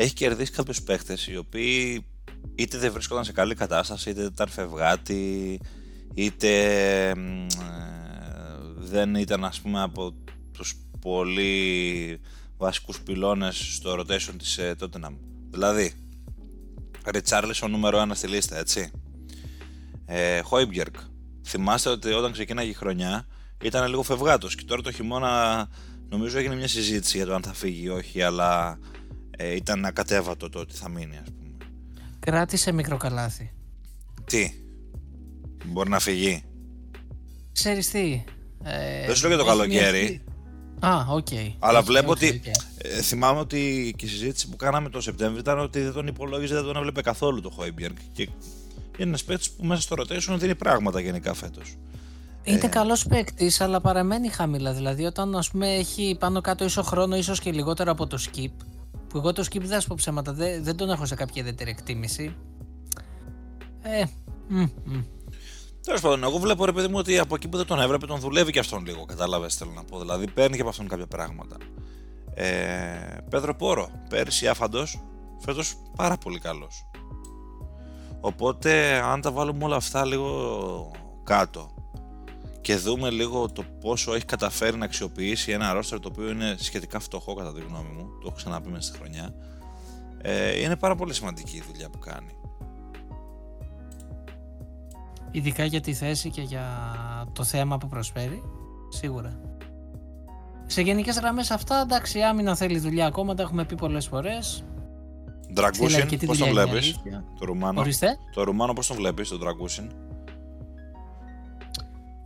[0.00, 2.06] Έχει κερδίσει κάποιους παίχτε οι οποίοι
[2.54, 5.60] είτε δεν βρίσκονταν σε καλή κατάσταση, είτε ήταν φευγάτη,
[6.14, 7.14] είτε
[8.76, 10.14] δεν ήταν ας πούμε από
[10.52, 12.20] τους πολύ
[12.56, 15.16] βασικούς πυλώνες στο rotation της ε, Tottenham.
[15.50, 15.92] Δηλαδή,
[17.06, 18.90] Ριτσάρλισον νούμερο 1 στη λίστα, έτσι.
[20.06, 20.94] Ε, Χόιμπιερκ.
[21.44, 23.26] Θυμάστε ότι όταν ξεκίναγε η χρονιά
[23.62, 25.68] ήταν λίγο φευγάτος και τώρα το χειμώνα
[26.08, 28.78] νομίζω έγινε μια συζήτηση για το αν θα φύγει ή όχι, αλλά
[29.40, 31.56] ε, ήταν ακατέβατο το ότι θα μείνει, ας πούμε.
[32.18, 33.52] Κράτησε μικρό καλάθι.
[34.24, 34.52] Τι,
[35.64, 36.42] μπορεί να φύγει.
[37.52, 38.24] Ξέρεις τι,
[38.62, 40.22] ε, δεν σου λέω για το καλοκαίρι.
[40.80, 41.26] Α, OK.
[41.30, 41.52] Okay.
[41.58, 42.40] Αλλά βλέπω ότι.
[42.78, 46.54] Ε, θυμάμαι ότι και η συζήτηση που κάναμε το Σεπτέμβριο ήταν ότι δεν τον υπολόγιζε,
[46.54, 47.96] δεν τον έβλεπε καθόλου το Χόιμπιεργκ.
[48.12, 51.76] Και είναι ένας παίκτης που μέσα στο rotation δίνει πράγματα γενικά φέτος.
[52.42, 52.68] Είναι ε...
[52.68, 54.72] καλός παίκτης, αλλά παραμένει χαμηλά.
[54.72, 58.52] Δηλαδή, όταν ας πούμε, έχει πάνω κάτω ίσο χρόνο, ίσως και λιγότερο από το skip.
[59.08, 61.70] Που εγώ το skip δεν σου πω ψέματα, δεν, δεν τον έχω σε κάποια ιδιαίτερη
[61.70, 62.36] εκτίμηση.
[63.82, 64.04] Ε,
[64.48, 65.00] μ, μ.
[65.84, 68.20] Τέλος πάντων, εγώ βλέπω ρε παιδί μου ότι από εκεί που δεν τον έβλεπε τον
[68.20, 69.04] δουλεύει και αυτόν λίγο.
[69.04, 69.98] Κατάλαβες θέλω να πω.
[69.98, 71.56] Δηλαδή παίρνει και από αυτόν κάποια πράγματα.
[72.34, 72.46] Ε,
[73.30, 75.00] Πέδρο Πόρο, πέρσι άφαντος,
[75.38, 76.90] φέτος πάρα πολύ καλός.
[78.20, 80.90] Οπότε, αν τα βάλουμε όλα αυτά λίγο
[81.24, 81.77] κάτω
[82.60, 86.98] και δούμε λίγο το πόσο έχει καταφέρει να αξιοποιήσει ένα ρόστερ το οποίο είναι σχετικά
[86.98, 89.34] φτωχό κατά τη γνώμη μου, το έχω ξαναπεί μέσα στη χρονιά,
[90.22, 92.32] ε, είναι πάρα πολύ σημαντική η δουλειά που κάνει.
[95.30, 96.66] Ειδικά για τη θέση και για
[97.32, 98.42] το θέμα που προσφέρει.
[98.88, 99.40] Σίγουρα.
[100.66, 104.64] Σε γενικές γραμμές αυτά, εντάξει, άμυνα θέλει δουλειά ακόμα, τα έχουμε πει πολλές φορές.
[105.52, 107.00] Ντραγκούσιν, πώς τον βλέπεις,
[107.38, 107.80] το Ρουμάνο.
[107.80, 108.18] Ορίστε.
[108.34, 109.90] Το Ρουμάνο, πώς τον βλέπεις, τον Ντραγκούσιν.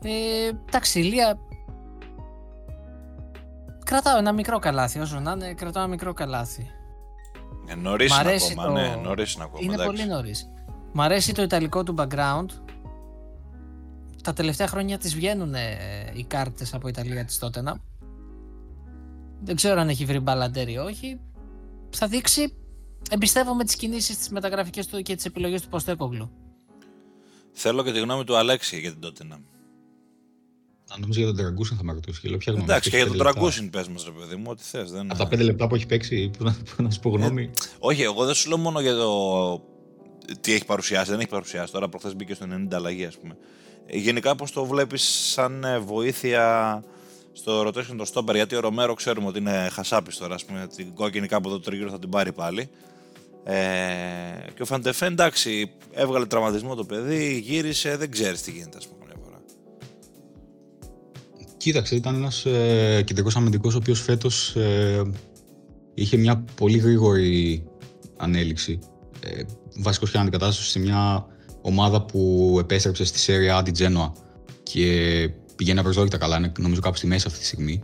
[0.02, 1.38] Ε, εντάξει, Ηλία.
[3.84, 6.70] Κρατάω ένα μικρό καλάθι, όσο να είναι, κρατάω ένα μικρό καλάθι.
[7.66, 8.72] Ε, νωρίς ακόμα, το...
[8.72, 9.58] ναι, νωρίς ακόμα.
[9.62, 9.92] Είναι εντάξει.
[9.92, 10.50] πολύ νωρίς.
[10.92, 12.46] Μ' αρέσει το ιταλικό του background,
[14.22, 15.68] τα τελευταία χρόνια τις βγαίνουν ε,
[16.12, 17.80] οι κάρτες από Ιταλία της να.
[19.40, 21.20] Δεν ξέρω αν έχει βρει μπαλαντέρ ή όχι.
[21.90, 22.56] Θα δείξει.
[23.10, 26.30] Εμπιστεύομαι τις κινήσεις, τις μεταγραφικές του και τις επιλογές του Ποστέκογλου.
[27.52, 29.40] Θέλω και τη γνώμη του Αλέξη για την Τότενα.
[30.94, 32.20] Αν νομίζω για τον Τραγκούσιν θα με ρωτήσεις.
[32.20, 34.90] Ποια γνώμη Εντάξει, και για τον Τραγκούσιν πες μας ρε παιδί μου, ό,τι θες.
[34.90, 35.10] Δεν...
[35.10, 37.42] Από τα πέντε λεπτά που έχει παίξει, που να, να σου πω γνώμη.
[37.42, 39.10] Ε, όχι, εγώ δεν σου λέω μόνο για το
[40.40, 41.72] τι έχει παρουσιάσει, δεν έχει παρουσιάσει.
[41.72, 43.36] Τώρα προχθές μπήκε στο 90 αλλαγή, ας πούμε.
[43.86, 46.84] Γενικά πώς το βλέπεις σαν ε, βοήθεια
[47.32, 50.94] στο rotation το stopper, γιατί ο Ρομέρο ξέρουμε ότι είναι χασάπης τώρα, ας πούμε, την
[50.94, 52.70] κόκκινη κάπου εδώ τριγύρω θα την πάρει πάλι.
[53.44, 53.54] Ε,
[54.54, 59.01] και ο Φαντεφέ, εντάξει, έβγαλε τραυματισμό το παιδί, γύρισε, δεν ξέρεις τι γίνεται, ας πούμε,
[59.01, 59.01] μια φορά.
[61.62, 65.02] Κοίταξε, ήταν ένας ε, κεντρικός αμυντικός ο οποίος φέτος ε,
[65.94, 67.64] είχε μια πολύ γρήγορη
[68.16, 68.78] ανέλυξη.
[69.20, 69.42] Ε,
[69.76, 71.26] βασικός και αντικατάσταση σε μια
[71.62, 74.12] ομάδα που επέστρεψε στη Serie A την Genoa
[74.62, 77.82] και πηγαίνει απεριζόριτα καλά, είναι νομίζω κάπου στη μέση αυτή τη στιγμή.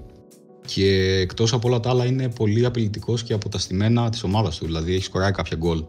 [0.67, 4.59] Και εκτός από όλα τα άλλα είναι πολύ απειλητικός και από τα στημένα της ομάδας
[4.59, 4.65] του.
[4.65, 5.85] Δηλαδή έχει σκοράει κάποια γκολ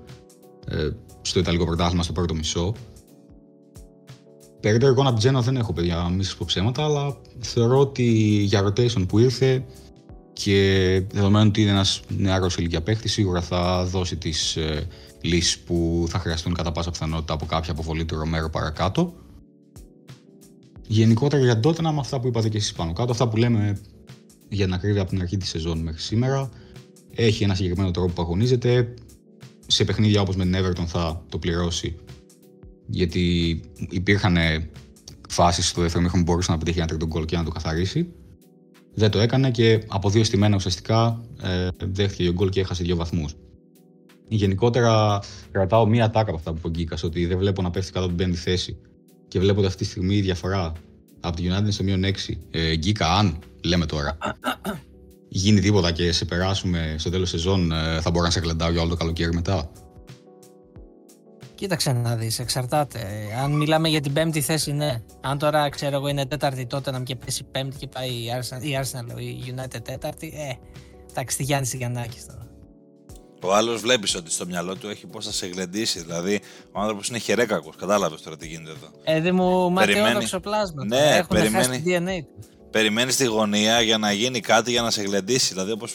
[0.68, 0.90] ε,
[1.22, 2.74] στο Ιταλικό πρωτάθλημα στο πρώτο μισό.
[4.60, 8.04] Περίπτωση εικόνα από Τζένα δεν έχω παιδιά, μη σα πω ψέματα, αλλά θεωρώ ότι
[8.44, 9.66] για rotation που ήρθε
[10.34, 14.88] και δεδομένου ότι είναι ένας νεαρό ηλικία παίχτη, σίγουρα θα δώσει τις ε,
[15.22, 19.14] λύσεις που θα χρειαστούν κατά πάσα πιθανότητα από κάποια αποβολή του Ρομέρο παρακάτω.
[20.88, 23.80] Γενικότερα για τότε με αυτά που είπατε και εσείς πάνω κάτω, αυτά που λέμε
[24.50, 26.50] για την ακρίβεια από την αρχή της σεζόν μέχρι σήμερα.
[27.16, 28.94] Έχει ένα συγκεκριμένο τρόπο που αγωνίζεται.
[29.68, 31.96] Σε παιχνίδια όπως με την Everton θα το πληρώσει.
[32.90, 33.60] Γιατί
[33.90, 34.38] υπήρχαν
[35.30, 38.10] φάσεις στο δεύτερο μήχρονο που μπορούσε να πετύχει ένα τρίτο γκολ και να το καθαρίσει.
[38.94, 42.96] Δεν το έκανε και από δύο στημένα ουσιαστικά ε, δέχτηκε ο γκολ και έχασε δύο
[42.96, 43.34] βαθμούς.
[44.28, 45.20] Γενικότερα
[45.52, 48.06] κρατάω μία τάκα από αυτά που είπε ο Γκίκας, ότι δεν βλέπω να πέφτει κάτω
[48.06, 48.78] από την πέμπτη θέση.
[49.28, 50.74] Και βλέπω ότι αυτή τη στιγμή η διαφορά
[51.20, 52.10] από την United είναι στο μείον 6.
[52.52, 54.18] Ε, Γκίκα, αν λέμε τώρα,
[55.30, 58.82] γίνει τίποτα και σε περάσουμε στο τέλος σεζόν, ε, θα μπορώ να σε κλεντάω για
[58.82, 59.72] όλο το καλοκαίρι μετά.
[61.60, 63.00] Κοίταξε να δεις, εξαρτάται.
[63.44, 65.02] Αν μιλάμε για την πέμπτη θέση, ναι.
[65.22, 68.64] Αν τώρα ξέρω εγώ είναι τέταρτη τότε να και πέσει πέμπτη και πάει η Arsenal,
[68.64, 70.54] η, Arsenal, η United τέταρτη, ε,
[71.10, 72.48] εντάξει, τη Γιάννης Σιγιαννάκη τώρα.
[73.42, 76.02] Ο άλλος βλέπεις ότι στο μυαλό του έχει πώς θα σε γλεντήσει.
[76.02, 76.40] Δηλαδή,
[76.72, 77.76] ο άνθρωπος είναι χερέκακος.
[77.76, 78.88] Κατάλαβες τώρα τι γίνεται εδώ.
[79.04, 80.86] Ε, δεν μου ματαιόδοξο πλάσμα.
[80.86, 81.66] Ναι, Έχουν περιμένει.
[81.66, 82.48] χάσει το DNA του.
[82.72, 85.54] Περιμένει τη γωνία για να γίνει κάτι για να σε γλεντήσει.
[85.54, 85.86] Δηλαδή, όπω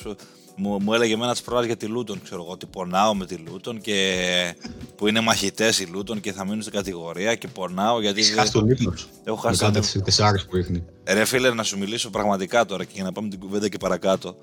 [0.57, 3.34] μου, μου έλεγε εμένα τις προάλλε για τη Λούτον, ξέρω εγώ, ότι πονάω με τη
[3.34, 4.55] Λούτον και
[4.96, 8.20] που είναι μαχητές η Λούτον και θα μείνουν στην κατηγορία και πονάω γιατί.
[8.20, 9.09] Έχεις χάσει τον ύπνο σου.
[9.24, 10.84] Έχω χάσει Μετά τον τι τεσσάρες που ρίχνει.
[11.05, 14.36] Ρε φίλε, να σου μιλήσω πραγματικά τώρα και για να πάμε την κουβέντα και παρακάτω.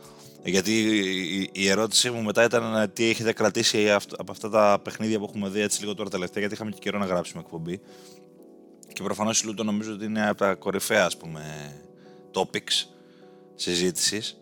[0.44, 4.80] Γιατί η- η ερώτησή μου μετά ήταν ε, τι έχετε κρατήσει αυτ- από αυτά τα
[4.84, 7.80] παιχνίδια που έχουμε δει έτσι λίγο τώρα τελευταία, γιατί είχαμε και καιρό να γράψουμε εκπομπή.
[8.94, 11.42] Και προφανώς η Λούτο νομίζω ότι είναι από τα κορυφαία ας πούμε
[12.34, 12.86] topics
[13.56, 14.41] συζήτησης ε,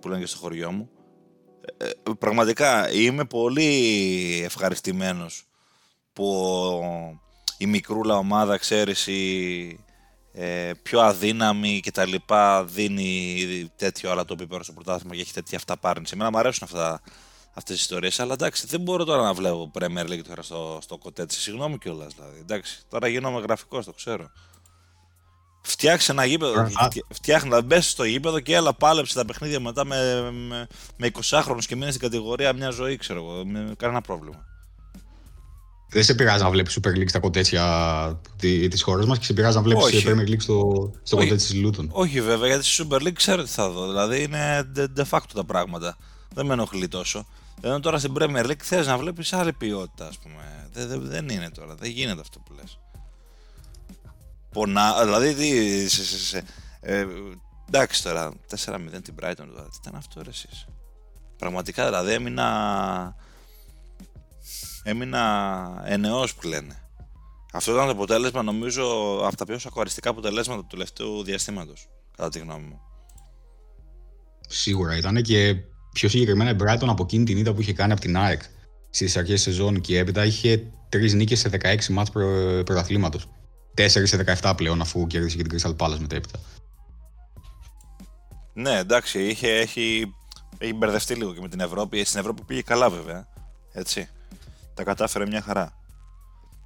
[0.00, 0.90] που λένε και στο χωριό μου.
[1.76, 5.44] Ε, ε, πραγματικά είμαι πολύ ευχαριστημένος
[6.12, 6.80] που
[7.58, 9.84] η μικρούλα ομάδα, ξέρεις, η
[10.32, 15.32] ε, πιο αδύναμη και τα λοιπά δίνει τέτοιο άλλο το επίπεδο στο πρωτάθλημα και έχει
[15.32, 16.12] τέτοια αυταπάρνηση.
[16.14, 17.00] Εμένα μου αρέσουν αυτά,
[17.48, 20.98] αυτές τις ιστορίες, αλλά εντάξει, δεν μπορώ τώρα να βλέπω Premier League τώρα στο, στο
[20.98, 21.40] κοτέτσι.
[21.40, 22.38] Συγγνώμη κιόλας δηλαδή.
[22.38, 24.30] Εντάξει, τώρα γίνομαι γραφικός, το ξέρω.
[25.62, 26.60] Φτιάξε ένα γήπεδο.
[26.60, 26.66] Α.
[26.68, 31.10] φτια- Φτιάχνει να μπες στο γήπεδο και έλα πάλεψε τα παιχνίδια μετά με, με, με
[31.12, 33.44] 20χρονους και μείνει στην κατηγορία μια ζωή, ξέρω εγώ.
[33.44, 34.44] Με κανένα πρόβλημα.
[35.92, 38.20] Δεν σε πειράζει να βλέπεις Super League στα κοτέτσια
[38.70, 40.04] τη χώρας μας και σε πειράζει να βλέπεις Όχι.
[40.06, 41.26] Premier League στο, στο Όχι.
[41.26, 41.88] κοτέτσι της Λούτων.
[41.92, 43.86] Όχι βέβαια, γιατί στη Super League ξέρω τι θα δω.
[43.86, 45.96] Δηλαδή είναι de, de facto τα πράγματα.
[46.34, 47.26] Δεν με ενοχλεί τόσο.
[47.60, 50.68] Ενώ τώρα στην Premier League θες να βλέπεις άλλη ποιότητα, ας πούμε.
[50.72, 51.74] Δεν, δεν, δεν είναι τώρα.
[51.74, 52.78] Δεν γίνεται αυτό που λες.
[54.52, 55.04] Πονά.
[55.04, 55.88] Δηλαδή τι.
[55.88, 56.44] Σε, σε, σε,
[56.80, 57.06] ε,
[57.68, 58.32] εντάξει τώρα.
[58.64, 59.62] 4-0 την Brighton τώρα.
[59.62, 60.66] Τι ήταν αυτό ρε εσείς.
[61.38, 63.14] Πραγματικά δηλαδή έμεινα.
[64.82, 66.80] Έμεινα ενεός που λένε.
[67.52, 68.84] Αυτό ήταν το αποτέλεσμα, νομίζω,
[69.26, 71.88] από τα πιο σακουαριστικά αποτελέσματα του τελευταίου διαστήματος.
[72.16, 72.80] Κατά τη γνώμη μου.
[74.48, 75.56] Σίγουρα ήταν και
[75.92, 78.42] πιο συγκεκριμένα η Brighton από εκείνη την ήττα που είχε κάνει από την ΑΕΚ
[78.90, 82.26] στις αρχές σεζόν και έπειτα είχε τρεις νίκες σε 16 μάτς προ,
[82.64, 83.28] πρωταθλήματος.
[83.76, 86.38] 4 σε 17 πλέον αφού κέρδισε και την Crystal Palace μετέπειτα.
[88.52, 90.14] Ναι, εντάξει, είχε, έχει,
[90.58, 92.04] έχει μπερδευτεί λίγο και με την Ευρώπη.
[92.04, 93.28] Στην Ευρώπη πήγε καλά, βέβαια.
[93.72, 94.08] Έτσι.
[94.74, 95.72] Τα κατάφερε μια χαρά.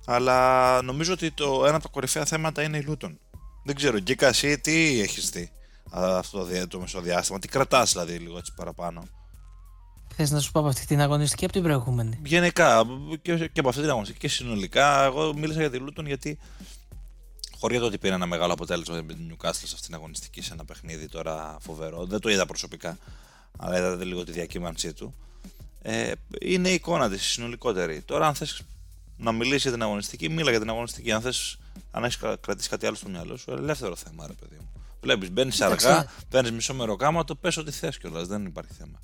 [0.07, 3.19] Αλλά νομίζω ότι το, ένα από τα κορυφαία θέματα είναι η Λούτον.
[3.65, 5.51] Δεν ξέρω, Γκίκα, εσύ τι έχεις δει
[5.91, 9.03] α, αυτό το, δια- το μεσοδιάστημα, τι κρατάς δηλαδή λίγο έτσι παραπάνω;
[10.17, 12.85] Θες να σου πω από αυτή την αγωνιστική από την προηγούμενη; Γενικά
[13.23, 16.39] και, και από αυτή την αγωνιστική και συνολικά, εγώ μίλησα για τη Λούτον γιατί
[17.65, 20.53] χωρί το ότι πήρε ένα μεγάλο αποτέλεσμα με την Newcastle σε αυτήν την αγωνιστική σε
[20.53, 22.99] ένα παιχνίδι τώρα φοβερό, δεν το είδα προσωπικά,
[23.59, 25.15] αλλά είδατε λίγο τη διακύμανσή του.
[25.83, 28.03] Ε, είναι η εικόνα της συνολικότερη.
[28.03, 28.63] Τώρα, αν θες
[29.17, 31.13] να μιλήσει για την αγωνιστική, μίλα για την αγωνιστική.
[31.13, 31.59] Αν θες,
[31.91, 34.73] αν έχεις κρατήσει κάτι άλλο στο μυαλό σου, ελεύθερο θέμα, ρε παιδί μου.
[35.01, 35.89] Βλέπεις, μπαίνεις Κοίταξε.
[35.89, 39.01] αργά, παίρνεις μισό μεροκάματο, πες ό,τι θες κιόλας, δεν υπάρχει θέμα.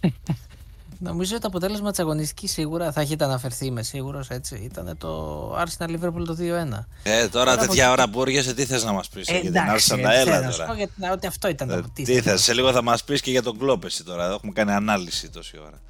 [0.98, 4.54] Νομίζω ότι το αποτέλεσμα της αγωνιστικής σίγουρα θα έχετε αναφερθεί, είμαι σίγουρος έτσι.
[4.56, 6.86] Ήταν το Arsenal Liverpool το 2-1.
[7.02, 9.40] Ε, τώρα Τώρα από τέτοια εκεί- ώρα που έργεσαι, τι θες να μας πεις για
[9.40, 10.68] την εντάξει, Arsenal, θέλω έλα να σου τώρα.
[10.70, 12.20] πω γιατί, να- ότι αυτό ήταν Ε, το τι ήθελα.
[12.22, 14.26] θες, σε λίγο θα μας πεις και για τον Κλόπ εσύ τώρα.
[14.26, 15.80] Έχουμε κάνει ανάλυση τόση ώρα.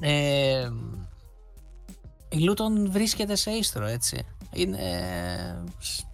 [0.00, 0.68] Ε,
[2.28, 4.26] η Λούτον βρίσκεται σε ίστρο, έτσι.
[4.52, 4.78] Είναι,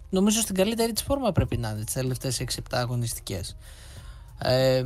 [0.09, 3.55] νομίζω στην καλύτερη της φόρμα πρέπει να είναι τις τελευταίες 6-7 αγωνιστικές.
[4.41, 4.83] Ε,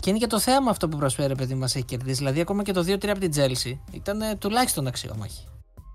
[0.00, 2.18] και είναι και το θέαμα αυτό που προσφέρει παιδί μας έχει κερδίσει.
[2.18, 5.46] Δηλαδή ακόμα και το 2-3 από την Τζέλσι ήταν ε, τουλάχιστον αξιόμαχη.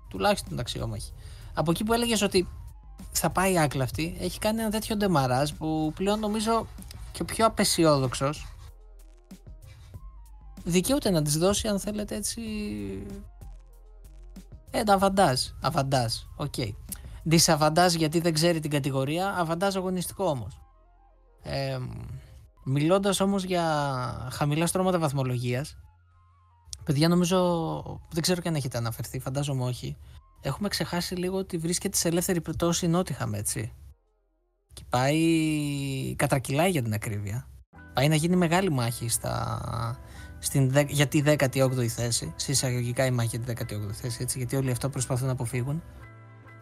[0.08, 1.12] Τουλάχιστον αξιόμαχη.
[1.54, 2.48] Από εκεί που έλεγες ότι
[3.12, 6.66] θα πάει άκλαυτη, έχει κάνει ένα τέτοιο ντεμαράζ που πλέον νομίζω
[7.12, 8.46] και ο πιο απαισιόδοξος
[10.64, 12.40] δικαιούται να της δώσει αν θέλετε έτσι
[14.70, 16.54] ένα αβαντάζ, αβαντάζ, οκ.
[17.22, 20.60] Δισαβαντάζ γιατί δεν ξέρει την κατηγορία, αβαντάζ αγωνιστικό όμως.
[21.42, 21.78] Ε,
[22.64, 23.64] μιλώντας όμως για
[24.32, 25.76] χαμηλά στρώματα βαθμολογίας,
[26.84, 29.96] παιδιά νομίζω, δεν ξέρω και αν έχετε αναφερθεί, φαντάζομαι όχι,
[30.40, 33.72] έχουμε ξεχάσει λίγο ότι βρίσκεται σε ελεύθερη πτώση η Νότιχαμ, έτσι.
[34.72, 37.46] Και πάει, κατρακυλάει για την ακρίβεια.
[37.94, 39.98] Πάει να γίνει μεγάλη μάχη στα,
[40.38, 42.32] στην, δε- για τη 18η θέση.
[42.36, 45.82] Σε εισαγωγικά η μάχη για τη 18η θέση, έτσι, γιατί όλοι αυτό προσπαθούν να αποφύγουν.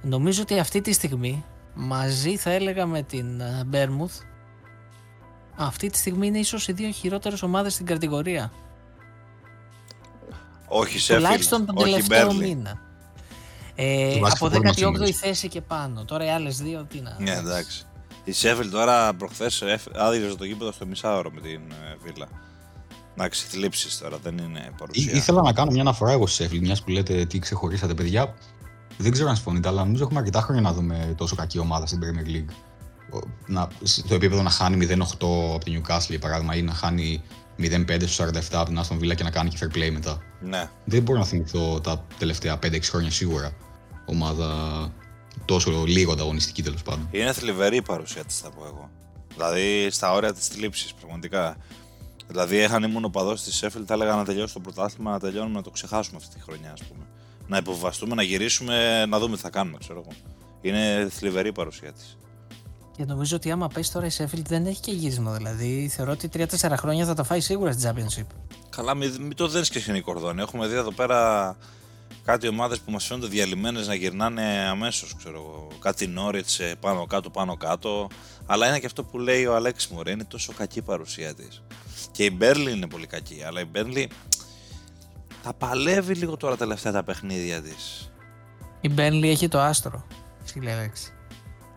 [0.03, 1.45] Νομίζω ότι αυτή τη στιγμή,
[1.75, 4.21] μαζί θα έλεγα με την ε, Μπέρμουθ,
[5.59, 8.53] αυτή τη στιγμή είναι ίσως οι δύο χειρότερες ομάδες στην κατηγορία.
[10.69, 12.47] Όχι Σέφιλ, τουλάχιστον τον όχι τελευταίο Μπέρλι.
[12.55, 12.81] μήνα.
[13.75, 15.13] Ε, Τουλάχιστον από μπορεί να 18η συνεχίσει.
[15.19, 16.05] θέση και πάνω.
[16.05, 17.17] Τώρα οι άλλες δύο τι να.
[17.21, 17.83] Ναι, εντάξει.
[18.25, 19.63] Η Σέφιλ τώρα προχθές
[19.95, 22.27] άδειαζε το γήπεδο στο μισάωρο με την ε, Βίλα.
[23.15, 25.13] Εντάξει, θλίψεις τώρα, δεν είναι Ή- παρουσία.
[25.13, 28.35] ήθελα να κάνω μια αναφορά εγώ σε Sheffield, μιας που λέτε τι ξεχωρίσατε, παιδιά.
[28.99, 32.01] Δεν ξέρω αν συμφωνείτε, αλλά νομίζω έχουμε αρκετά χρόνια να δούμε τόσο κακή ομάδα στην
[32.03, 32.53] Premier League.
[33.13, 37.23] Ο- Να, στο επίπεδο να χάνει 0-8 από την Newcastle, για παράδειγμα, ή να χάνει
[37.59, 40.23] 0-5 στο 47 από την Aston Villa και να κάνει και fair play μετά.
[40.41, 40.71] Ναι.
[40.85, 43.53] Δεν μπορώ να θυμηθώ τα τελευταία 5-6 χρόνια σίγουρα
[44.07, 44.49] ομάδα
[45.45, 47.09] τόσο λίγο ανταγωνιστική τέλος πάντων.
[47.11, 48.91] Είναι θλιβερή η παρουσία της, θα πω εγώ.
[49.35, 51.57] Δηλαδή στα όρια της θλίψης, πραγματικά.
[52.27, 55.55] Δηλαδή, αν ήμουν ο παδός της Σέφιλ, θα έλεγα να τελειώσει το πρωτάθλημα, να τελειώνουμε,
[55.55, 57.05] να το ξεχάσουμε αυτή τη χρονιά, ας πούμε.
[57.47, 60.17] Να υποβαστούμε, να γυρίσουμε, να δούμε τι θα κάνουμε, ξέρω εγώ.
[60.61, 62.18] Είναι θλιβερή η παρουσία της.
[62.99, 65.33] Και νομίζω ότι άμα πέσει τώρα η Sheffield δεν έχει και γύρισμα.
[65.33, 66.47] Δηλαδή θεωρώ ότι 3-4
[66.77, 68.27] χρόνια θα τα φάει σίγουρα στην Championship.
[68.71, 70.41] Καλά, μην, μην το δένεις και σκηνή κορδόνι.
[70.41, 71.57] Έχουμε δει εδώ πέρα
[72.25, 75.69] κάτι ομάδες που μας φαίνονται διαλυμένες να γυρνάνε αμέσως, ξέρω εγώ.
[75.81, 76.47] Κάτι Νόριτ
[76.81, 78.09] πάνω κάτω, πάνω κάτω.
[78.47, 81.63] Αλλά είναι και αυτό που λέει ο Αλέξη Μωρέ, είναι τόσο κακή η παρουσία της.
[82.11, 84.09] Και η Μπέρλι είναι πολύ κακή, αλλά η Μπέρλι
[85.43, 88.11] τα παλεύει λίγο τώρα τελευταία τα παιχνίδια της.
[88.81, 90.07] Η Burnley έχει το άστρο.
[90.45, 91.13] Φίλε Αλέξη.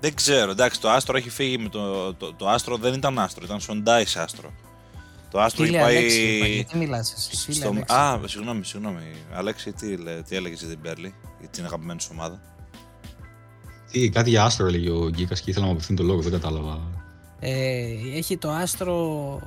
[0.02, 2.14] Δεν ξέρω, εντάξει, το άστρο έχει φύγει με το.
[2.14, 4.52] Το, το άστρο δεν ήταν άστρο, ήταν σοντάι άστρο.
[5.32, 5.98] Το άστρο έχει Φίλε πάει.
[5.98, 7.36] Αλέξη, είπα, γιατί μιλάς εσύ.
[7.36, 7.68] Φίλε στο...
[7.70, 9.02] Αλέξη; Α, συγγνώμη, συγγνώμη.
[9.34, 12.42] Αλέξη, τι, λέ- τι έλεγες για την Μπέρλι, για την αγαπημένη σου ομάδα;
[13.92, 16.32] Τι, κάτι για άστρο έλεγε ο Γκίκας και ήθελα να μου απευθύνει το λόγο, δεν
[16.32, 16.80] κατάλαβα.
[17.40, 17.86] Ε,
[18.16, 18.96] έχει το άστρο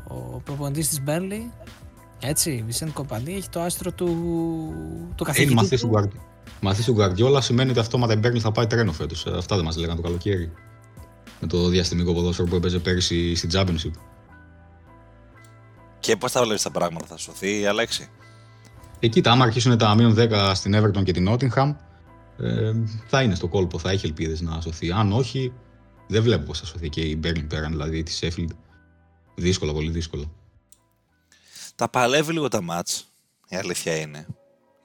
[0.09, 1.65] ο προπονητής της Burnley.
[2.21, 4.07] Έτσι, Βισέντ Κομπανί έχει το άστρο του,
[5.17, 5.89] του Είναι καθηγητή μαθητή του.
[5.89, 6.13] του
[6.45, 9.27] Guard- μαθητής του Γκαρδιόλα σημαίνει ότι αυτόματα η Μπέρνλι θα πάει τρένο φέτος.
[9.27, 10.53] Αυτά δεν μας λέγανε το καλοκαίρι.
[11.41, 13.91] Με το διαστημικό ποδόσφαιρο που έπαιζε πέρυσι στην Championship.
[16.01, 18.09] Και πώς τα βλέπεις τα πράγματα, θα σωθεί η Αλέξη;
[19.01, 21.75] Ε, κοίτα, άμα αρχίσουν τα μείον 10 στην Everton και την Nottingham,
[22.39, 22.73] ε,
[23.07, 24.91] θα είναι στο κόλπο, θα έχει ελπίδες να σωθεί.
[24.93, 25.53] Αν όχι,
[26.09, 28.57] δεν βλέπω πώς θα σωθεί και η Μπέρνλι πέραν, δηλαδή της Sheffield.
[29.35, 30.25] Δύσκολα, πολύ δύσκολα.
[31.75, 33.05] Τα παλεύει λίγο τα μάτς,
[33.49, 34.27] η αλήθεια είναι.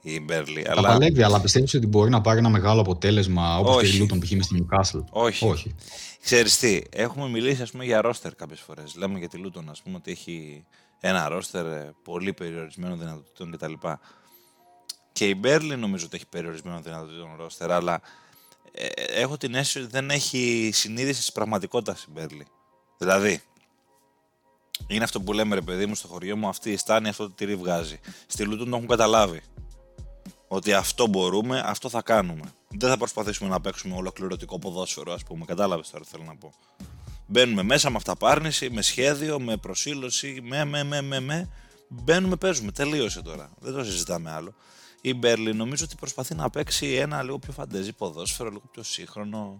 [0.01, 0.61] Η Μπέρλι.
[0.61, 3.89] Τα Αλλά παλεύει, αλλά πιστεύεις ότι μπορεί να πάρει ένα μεγάλο αποτέλεσμα όπως και η
[3.89, 4.07] Όχι.
[4.11, 4.31] Luton π.χ.
[4.31, 5.47] μες στην Newcastle; όχι.
[5.47, 5.75] Όχι.
[6.23, 8.95] Ξέρεις τι, έχουμε μιλήσει ας πούμε για ρόστερ κάποιες φορές.
[8.95, 10.65] Λέμε για τη Λούτον ας πούμε ότι έχει
[10.99, 13.73] ένα ρόστερ ε, πολύ περιορισμένο δυνατοτήτων κτλ.
[15.11, 18.01] Και η Μπέρλι νομίζω ότι έχει περιορισμένο δυνατοτήτων ρόστερ, αλλά
[18.71, 18.85] ε,
[19.21, 22.45] έχω την αίσθηση ότι δεν έχει συνείδηση της πραγματικότητας η Μπέρλι.
[22.97, 23.41] Δηλαδή,
[24.87, 27.33] είναι αυτό που λέμε ρε παιδί μου στο χωριό μου, αυτή η στάνη αυτό το
[27.35, 27.99] τυρί βγάζει.
[28.27, 29.41] Στη Λούτον το έχουν καταλάβει.
[30.51, 32.53] Ότι αυτό μπορούμε, αυτό θα κάνουμε.
[32.67, 35.45] Δεν θα προσπαθήσουμε να παίξουμε ολοκληρωτικό ποδόσφαιρο, ας πούμε.
[35.45, 36.53] Κατάλαβες τώρα τι θέλω να πω.
[37.27, 41.49] Μπαίνουμε μέσα με αυταπάρνηση, με σχέδιο, με προσήλωση, με, με, με, με, με.
[41.87, 42.71] Μπαίνουμε, παίζουμε.
[42.71, 43.49] Τελείωσε τώρα.
[43.59, 44.53] Δεν το συζητάμε άλλο.
[45.01, 49.59] Η Μπέρλι νομίζω ότι προσπαθεί να παίξει ένα λίγο πιο φαντεζή ποδόσφαιρο, λίγο πιο σύγχρονο.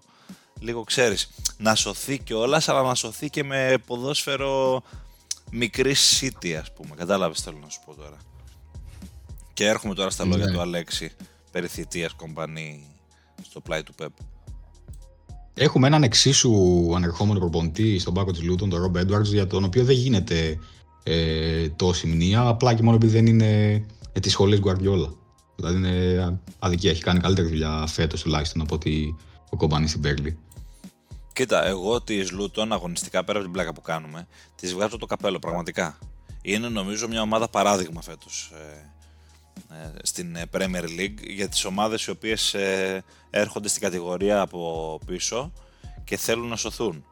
[0.59, 4.83] Λίγο ξέρεις, να σωθεί κιόλας, αλλά να σωθεί και με ποδόσφαιρο
[5.51, 6.95] μικρής city, ας πούμε.
[6.95, 8.17] Κατάλαβες τι θέλω να σου πω τώρα.
[9.59, 10.51] Και έρχομαι τώρα στα λόγια Ναι.
[10.51, 11.11] του Αλέξη
[11.51, 12.87] περί θητείας κομπανί
[13.41, 14.11] στο πλάι του Πεπ.
[15.53, 16.51] Έχουμε έναν εξίσου
[16.95, 20.59] ανερχόμενο προπονητή στον πάκο της Λούτων, τον Ρομπ Έντουαρτς, για τον οποίο δεν γίνεται
[21.03, 23.71] ε, τόση μνήμα, απλά και μόνο επειδή δεν είναι
[24.13, 25.13] ε, της σχολής Γκουαρδιόλα.
[25.55, 26.91] Δηλαδή είναι αδικία.
[26.91, 29.15] Έχει κάνει καλύτερη δουλειά φέτος τουλάχιστον από ότι
[29.49, 30.37] ο κομπανί στην Μπέρλι.
[31.33, 35.39] Κοίτα, εγώ της Λούτων αγωνιστικά πέρα από την πλάκα που κάνουμε, της βγάζω το καπέλο
[35.39, 35.97] πραγματικά.
[36.41, 38.98] Είναι νομίζω μια ομάδα παράδειγμα φέτος ε, ε,
[40.03, 45.51] στην ε, Premier League για τις ομάδες οι οποίες ε, έρχονται στην κατηγορία από πίσω
[46.03, 47.05] και θέλουν να σωθούν.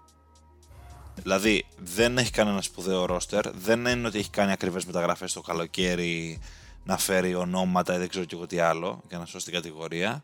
[1.16, 6.40] Δηλαδή δεν έχει κανένα σπουδαίο ρόστερ, δεν είναι ότι έχει κάνει ακριβές μεταγραφές το καλοκαίρι
[6.84, 10.24] να φέρει ονόματα ή δεν ξέρω και εγώ τι άλλο για να σώσει την κατηγορία.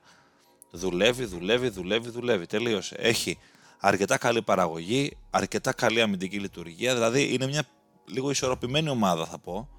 [0.72, 2.46] Δουλεύει, δουλεύει, δουλεύει, δουλεύει.
[2.46, 2.96] Τελείωσε.
[3.00, 3.38] Έχει
[3.80, 6.94] αρκετά καλή παραγωγή, αρκετά καλή αμυντική λειτουργία.
[6.94, 7.64] Δηλαδή είναι μια
[8.06, 9.70] λίγο ισορροπημένη ομάδα θα πω.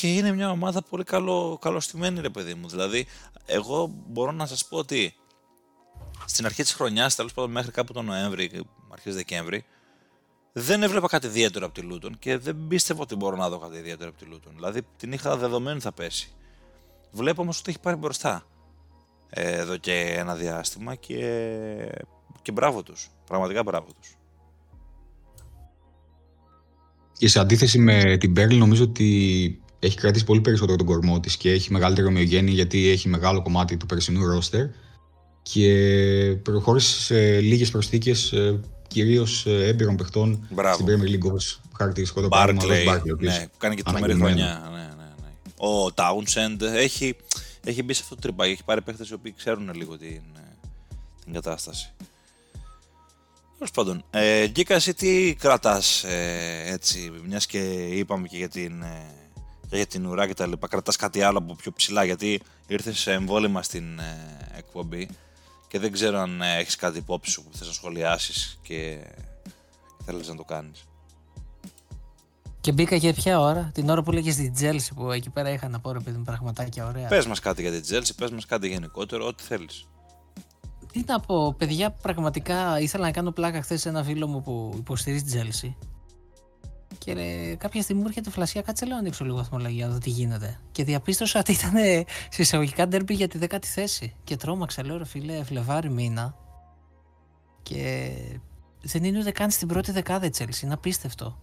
[0.00, 2.68] Και είναι μια ομάδα πολύ καλό, καλωστημένη ρε παιδί μου.
[2.68, 3.06] Δηλαδή
[3.46, 5.14] εγώ μπορώ να σας πω ότι
[6.24, 9.64] στην αρχή της χρονιάς, τέλος πάντων μέχρι κάπου τον Νοέμβρη, αρχές Δεκέμβρη,
[10.52, 13.76] δεν έβλεπα κάτι ιδιαίτερο από τη Λούτον και δεν πίστευα ότι μπορώ να δω κάτι
[13.76, 14.52] ιδιαίτερο από τη Λούτον.
[14.54, 16.32] Δηλαδή την είχα δεδομένη θα πέσει.
[17.10, 18.46] Βλέπω όμως ότι έχει πάρει μπροστά
[19.30, 21.16] ε, εδώ και ένα διάστημα και,
[22.42, 23.10] και μπράβο τους.
[23.26, 24.16] Πραγματικά μπράβο τους.
[27.18, 31.36] Και σε αντίθεση με την Μπέρλι, νομίζω ότι έχει κρατήσει πολύ περισσότερο τον κορμό της
[31.36, 34.66] και έχει μεγαλύτερη ομοιογένεια γιατί έχει μεγάλο κομμάτι του περσινού ρόστερ
[35.42, 38.34] και προχώρησε σε λίγες προσθήκες
[38.86, 40.74] κυρίως έμπειρων παιχτών Μπράβο.
[40.74, 43.58] στην Premier League όπως χαρακτηριστικό το παράδειγμα ο Ross Barclay, Barkley, ο οποίος ναι, που
[43.58, 44.36] κάνει και τρομερή αναγκωμένο.
[44.36, 44.70] χρονιά.
[44.72, 45.68] Ναι, ναι, ναι.
[45.68, 47.16] Ο Townsend έχει,
[47.64, 48.50] έχει μπει σε αυτό το τρυπάκι.
[48.50, 50.22] Έχει πάρει παίχτες οι οποίοι ξέρουν λίγο την,
[51.24, 51.92] την κατάσταση.
[53.54, 57.58] Τέλος πάντων, ε, Γκίκα, εσύ τι κρατάς ε, έτσι, μιας και
[57.90, 59.06] είπαμε και για την, ε,
[59.76, 60.68] για την ουρά και τα λοιπά.
[60.68, 65.08] Κρατάς κάτι άλλο από πιο ψηλά, γιατί ήρθες σε εμβόλυμα στην ε, εκπομπή
[65.68, 68.98] και δεν ξέρω αν ε, έχεις κάτι υπόψη σου που θες να σχολιάσεις και
[70.04, 70.84] θέλεις να το κάνεις.
[72.60, 75.68] Και μπήκα για ποια ώρα, την ώρα που λέγες στην Τσέλσι που εκεί πέρα είχα
[75.68, 77.08] να πω ρε παιδί πραγματάκια ωραία.
[77.08, 79.88] Πες μας κάτι για την Τσέλσι, πες μας κάτι γενικότερο, ό,τι θέλεις.
[80.92, 84.74] Τι να πω, παιδιά, πραγματικά ήθελα να κάνω πλάκα χθες σε ένα φίλο μου που
[84.76, 85.76] υποστηρίζει την Τσέλσι.
[87.04, 89.98] Και ρε, κάποια στιγμή μου έρχεται φλασιά, κάτσε λέω να ανοίξω λίγο βαθμολογία, να δω
[89.98, 90.60] τι γίνεται.
[90.72, 91.72] Και διαπίστωσα ότι ήταν
[92.28, 94.14] σε εισαγωγικά ντέρμπι για τη δέκατη θέση.
[94.24, 96.34] Και τρόμαξα, λέω ρε φίλε, Φλεβάρι μήνα.
[97.62, 98.10] Και
[98.82, 101.38] δεν είναι ούτε καν στην πρώτη δεκάδα η Τσέλση, είναι απίστευτο.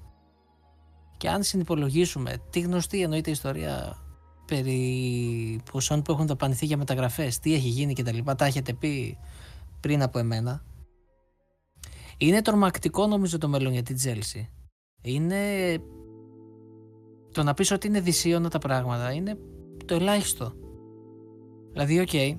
[1.17, 3.97] Και αν συνυπολογίσουμε τη γνωστή εννοείται ιστορία
[4.45, 8.73] περί ποσών που έχουν δαπανηθεί για μεταγραφές, τι έχει γίνει και τα λοιπά, τα έχετε
[8.73, 9.17] πει
[9.79, 10.63] πριν από εμένα.
[12.17, 14.49] Είναι τρομακτικό νομίζω το μέλλον για την Τζέλση.
[15.01, 15.77] Είναι
[17.31, 19.37] το να πεις ότι είναι δυσίωνα τα πράγματα, είναι
[19.85, 20.53] το ελάχιστο.
[21.71, 22.37] Δηλαδή, ok, okay,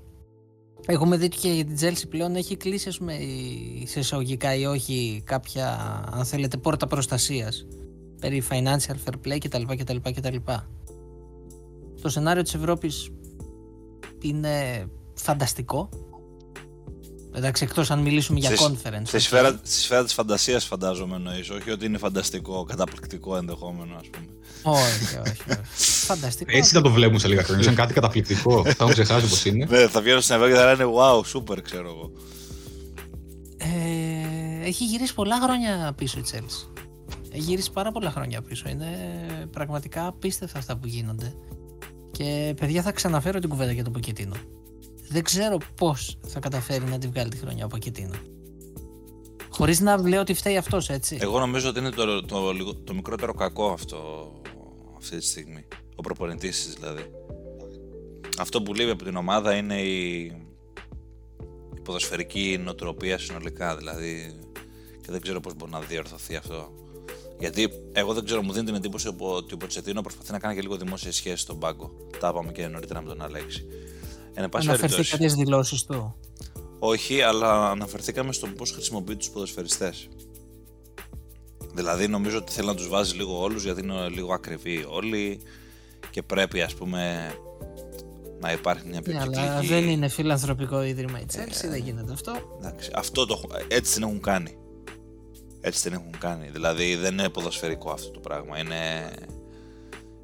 [0.86, 3.18] έχουμε δει και για την Τσέλσι πλέον έχει κλείσει, ας πούμε,
[3.84, 5.68] σε εισαγωγικά ή όχι κάποια,
[6.12, 7.66] αν θέλετε, πόρτα προστασίας
[8.20, 9.62] περί financial fair play κτλ.
[9.76, 10.36] κτλ, κτλ.
[12.02, 13.10] Το σενάριο της Ευρώπης
[14.22, 15.88] είναι φανταστικό.
[17.34, 19.02] Εντάξει, εκτός αν μιλήσουμε για conference.
[19.02, 21.50] Στη σφαίρα, στη σφαίρα της φαντασίας, φαντάζομαι εννοείς.
[21.50, 24.26] Όχι ότι είναι φανταστικό, καταπληκτικό ενδεχόμενο, ας πούμε.
[24.62, 25.50] Όχι, όχι.
[25.50, 25.60] όχι.
[26.06, 26.56] φανταστικό.
[26.56, 27.64] Έτσι θα το βλέπουμε σε λίγα χρόνια.
[27.64, 28.62] Σαν κάτι καταπληκτικό.
[28.64, 29.66] θα έχουν ξεχάσει πώς είναι.
[29.70, 32.12] Ναι, θα βγαίνουν στην Ευρώπη και θα λένε Wow, super, ξέρω εγώ.
[33.56, 36.82] Ε, έχει γυρίσει πολλά χρόνια πίσω η Chelsea.
[37.30, 38.68] Έχει γυρίσει πάρα πολλά χρόνια πίσω.
[38.68, 38.88] Είναι
[39.50, 41.34] πραγματικά απίστευτα αυτά που γίνονται.
[42.10, 44.34] Και παιδιά θα ξαναφέρω την κουβέντα για τον Ποκετίνο.
[45.08, 48.14] Δεν ξέρω πώς θα καταφέρει να τη βγάλει τη χρονιά ο Ποκετίνο.
[49.50, 51.18] Χωρίς να λέω ότι φταίει αυτός, έτσι.
[51.20, 54.32] Εγώ νομίζω ότι είναι το, το, το, το μικρότερο κακό αυτό
[54.96, 55.64] αυτή τη στιγμή.
[55.94, 57.10] Ο προπονητής δηλαδή.
[58.38, 60.22] Αυτό που λείπει από την ομάδα είναι η,
[61.76, 63.76] η ποδοσφαιρική νοοτροπία συνολικά.
[63.76, 64.38] Δηλαδή,
[65.00, 66.72] και δεν ξέρω πώς μπορεί να διορθωθεί αυτό.
[67.38, 70.60] Γιατί εγώ δεν ξέρω, μου δίνει την εντύπωση ότι ο Ποτσετίνο προσπαθεί να κάνει και
[70.60, 71.90] λίγο δημόσια σχέση στον πάγκο.
[72.20, 73.66] Τα είπαμε και νωρίτερα με τον Αλέξη.
[74.38, 76.16] Αναφερθήκατε στις δηλώσεις του;
[76.78, 80.08] Όχι, αλλά αναφερθήκαμε στο πώς χρησιμοποιεί τους ποδοσφαιριστές.
[81.74, 85.40] Δηλαδή νομίζω ότι θέλει να τους βάζει λίγο όλους γιατί είναι λίγο ακριβοί όλοι
[86.10, 87.32] και πρέπει ας πούμε
[88.40, 92.12] να υπάρχει μια πιο ναι, αλλά δεν είναι φιλανθρωπικό ίδρυμα η Chelsea, ε, δεν γίνεται
[92.12, 92.58] αυτό.
[92.58, 94.58] Εντάξει, αυτό το, έτσι την έχουν κάνει.
[95.60, 96.48] Έτσι την έχουν κάνει.
[96.48, 98.58] Δηλαδή δεν είναι ποδοσφαιρικό αυτό το πράγμα.
[98.58, 99.10] Είναι,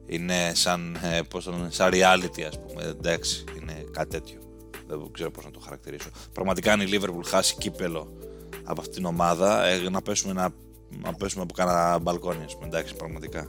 [0.06, 2.82] είναι σαν, ε, πώς το λένε, σαν reality ας πούμε.
[2.82, 4.38] Εντάξει, είναι κάτι τέτοιο.
[4.86, 6.08] Δεν ξέρω πώς να το χαρακτηρίσω.
[6.32, 8.12] Πραγματικά αν η Liverpool χάσει κύπελο
[8.64, 10.48] από αυτήν την ομάδα, ε, να πέσουμε, να,
[11.02, 12.66] να πέσουμε από κάνα μπαλκόνι, ας πούμε.
[12.66, 13.48] Εντάξει, πραγματικά.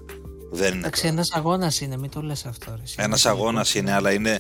[0.52, 0.80] Δεν είναι.
[0.80, 2.80] Εντάξει, ένας αγώνας είναι, μην το λες αυτό.
[2.96, 4.40] Ένας αγώνας είναι, αλλά είναι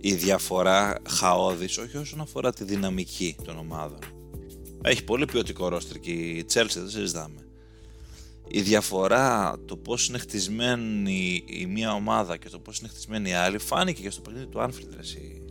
[0.00, 3.98] η διαφορά χαόδης, όχι όσον αφορά τη δυναμική των ομάδων.
[4.82, 7.43] Έχει πολύ ποιοτικό ρόστρ και η Chelsea, δεν συζητάμε.
[8.48, 13.32] Η διαφορά, το πώς είναι χτισμένη η μία ομάδα και το πώς είναι χτισμένη η
[13.32, 15.42] άλλη, φάνηκε και στο παιχνίδι του Anfield, εσύ,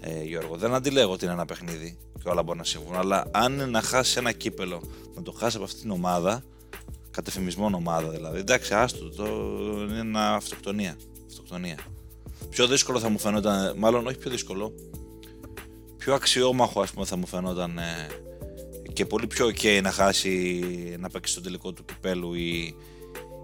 [0.00, 0.56] ε, Γιώργο.
[0.56, 3.82] Δεν αντιλέγω ότι είναι ένα παιχνίδι και όλα μπορούν να συμβούν, αλλά αν είναι να
[3.82, 4.82] χάσει ένα κύπελο,
[5.14, 6.44] να το χάσει από αυτήν την ομάδα,
[7.10, 9.26] κατεφημισμό ομάδα δηλαδή, εντάξει, άστο, το,
[9.88, 10.96] είναι ένα αυτοκτονία.
[11.26, 11.78] αυτοκτονία.
[12.50, 14.74] Πιο δύσκολο θα μου φαινόταν, μάλλον όχι πιο δύσκολο,
[15.96, 18.08] πιο αξιόμαχο ας πούμε θα μου φαινόταν ε,
[18.92, 20.60] και πολύ πιο ok να χάσει
[20.98, 22.74] να παίξει στο τελικό του κυπέλου η,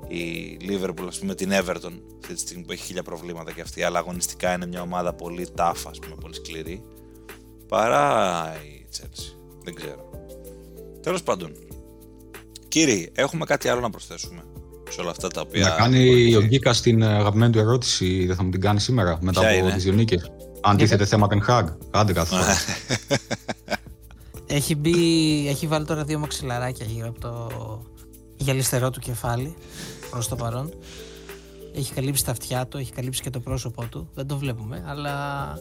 [0.09, 3.83] η Liverpool ας πούμε την Everton αυτή τη στιγμή που έχει χίλια προβλήματα και αυτή.
[3.83, 6.83] Αλλά αγωνιστικά είναι μια ομάδα πολύ tough ας πούμε πολύ σκληρή.
[7.69, 9.35] Παρά η Chelsea.
[9.65, 10.11] Δεν ξέρω.
[11.03, 11.53] Τέλος πάντων.
[12.69, 14.43] Κύριοι έχουμε κάτι άλλο να προσθέσουμε
[14.91, 18.43] σε όλα αυτά τα οποία να κάνει ο Γκίκας στην αγαπημένη του ερώτηση δεν θα
[18.43, 20.31] μου την κάνει σήμερα μετά Ποια από τις δύο νίκες.
[20.61, 22.43] Αν τίθεται θέμα Ten Hag άντε καθόλου
[24.47, 27.83] Έχει, μπει, έχει βάλει τώρα δύο μαξιλαράκια γύρω από το
[28.37, 29.55] γυαλιστερό του κεφάλι
[30.11, 30.75] προς το παρόν.
[31.75, 34.09] Έχει καλύψει τα αυτιά του, έχει καλύψει και το πρόσωπό του.
[34.15, 35.55] Δεν το βλέπουμε, αλλά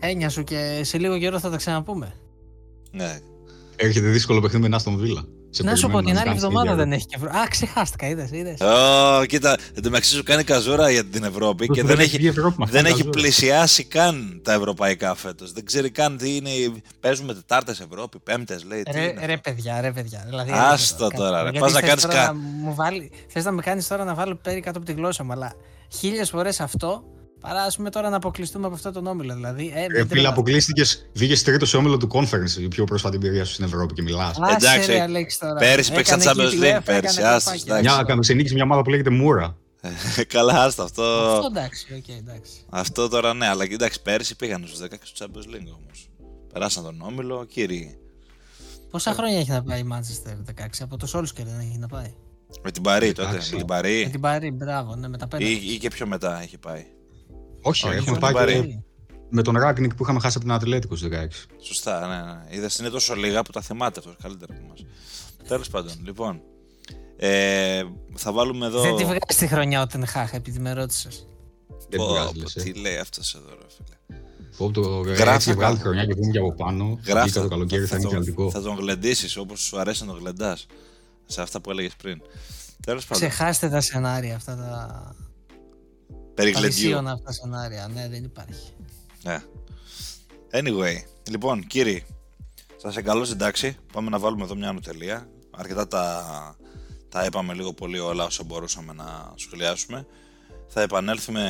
[0.00, 2.14] έννοια σου και σε λίγο καιρό θα τα ξαναπούμε.
[2.90, 3.18] Ναι.
[3.76, 5.24] Έρχεται δύσκολο παιχνίδι με Άστον Βίλα.
[5.58, 7.36] Να σου πω την άλλη εβδομάδα δεν έχει και Ευρώπη.
[7.36, 8.30] Α, ξεχάστηκα, είδες.
[8.30, 8.58] Είδες.
[8.60, 12.86] Oh, κοίτα, εν τω μεταξύ σου κάνει καζούρα για την Ευρώπη και δεν έχει, δεν
[12.86, 15.52] έχει πλησιάσει καν τα ευρωπαϊκά φέτος.
[15.52, 16.50] Δεν ξέρει καν τι είναι.
[17.00, 18.82] Παίζουμε Τετάρτες Ευρώπη, Πέμπτες λέει.
[18.82, 20.24] Τι ρε, ρε, παιδιά, ρε παιδιά.
[20.28, 21.58] Δηλαδή, Άστο τώρα, ρε.
[21.58, 23.10] Πας να κάνεις κάτι.
[23.28, 25.52] Θες να με κάνεις τώρα να βάλω πέρι κάτω από τη γλώσσα μου, αλλά
[25.88, 27.02] χίλιες φορές αυτό
[27.40, 29.34] παρά ας πούμε τώρα να αποκλειστούμε από αυτό τον όμιλο.
[29.34, 30.28] Δηλαδή, ε, Ε, μην φίλε, τρελαθούμε.
[30.28, 34.02] αποκλείστηκες, βγήκες τρίτο σε όμιλο του conference, η πιο πρόσφατη εμπειρία σου στην Ευρώπη και
[34.02, 34.36] μιλάς.
[34.40, 35.54] Άσε, Εντάξει, ρε, Αλέξης, τώρα.
[35.54, 37.74] πέρυσι παίξα Έκανε Champions εκεί League, τη UEFA, πέρυσι, έκανε άστος, καπάκια.
[37.76, 37.82] εντάξει.
[37.94, 39.56] Μια έκαμε σε νίκη μια ομάδα που λέγεται Μούρα.
[40.26, 41.02] Καλά, άστα αυτό.
[41.02, 42.52] Αυτό εντάξει, οκ, εντάξει.
[42.68, 46.08] Αυτό τώρα ναι, αλλά κοιτάξτε, πέρυσι πήγαν στους 16 του Champions League όμως.
[46.52, 47.98] Περάσαν τον όμιλο, κύριοι.
[48.90, 50.32] Πόσα χρόνια έχει να πάει η Manchester
[50.62, 52.14] 16, από το Solskjaer δεν έχει να πάει;
[52.62, 53.28] Με την Παρή τότε.
[53.28, 53.50] Εντάξει.
[53.50, 54.08] Με την Με Παρή.
[54.10, 55.44] την Παρή, μπράβο, ναι, με τα πέντε.
[55.44, 56.84] Ή, ή και πιο μετά έχει πάει.
[57.62, 58.84] Όχι, Όχι, έχουμε με πάει την και Παρή.
[59.30, 61.46] με τον Ράγνικ που είχαμε χάσει από την Ατλέτικος στις 16.
[61.60, 62.56] Σωστά, ναι, ναι.
[62.56, 64.84] Είδες είναι τόσο λίγα που τα θυμάται αυτός καλύτερα από εμάς.
[65.48, 66.40] Τέλος πάντων, λοιπόν.
[67.16, 67.82] Ε,
[68.14, 68.80] θα βάλουμε εδώ.
[68.80, 71.26] Δεν τη βγάζεις τη χρονιά ο Τενχάχ, επειδή με ρώτησες.
[71.88, 72.62] Δεν Πω, βγάζεις, πω, λες, ε.
[72.62, 74.20] Τι λέει αυτός εδώ, ρε φίλε.
[74.56, 75.80] Πω, το Γράφει έτσι βγάλει κάπου.
[75.88, 76.98] χρονιά και βγούμε και από πάνω.
[77.06, 77.28] Γράφει.
[77.28, 78.50] Βγήκα το καλοκαίρι, θα είναι τον, κρατικό.
[78.50, 80.66] θα τον γλεντήσεις όπως σου αρέσει να τον γλεντάς.
[81.26, 82.22] Σε αυτά που έλεγες πριν.
[82.82, 83.28] Τέλος πάντων.
[83.28, 85.14] Ξεχάστε τα σενάρια αυτά τα.
[86.40, 86.80] Περί Τα γλεντιού.
[86.80, 87.90] δυσίωνα αυτά σενάρια.
[87.94, 88.72] Ναι, δεν υπάρχει.
[89.22, 89.42] Ναι.
[90.52, 90.94] Anyway,
[91.30, 92.04] λοιπόν, κύριοι,
[92.76, 93.76] σας εγκαλώ στην τάξη.
[93.92, 95.28] Πάμε να βάλουμε εδώ μια ανωτελεία.
[95.50, 96.56] Αρκετά τα,
[97.08, 100.06] τα είπαμε λίγο πολύ όλα όσο μπορούσαμε να σχολιάσουμε.
[100.68, 101.44] Θα επανέλθουμε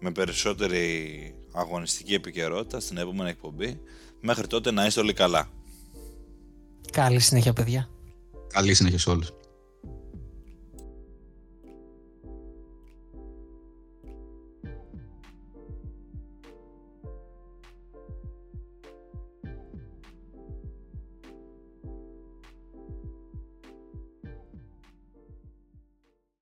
[0.00, 3.80] με περισσότερη αγωνιστική επικαιρότητα στην επόμενη εκπομπή.
[4.20, 5.48] Μέχρι τότε να είστε όλοι καλά.
[6.92, 7.88] Καλή συνέχεια, παιδιά.
[8.52, 9.32] Καλή συνέχεια σε όλους.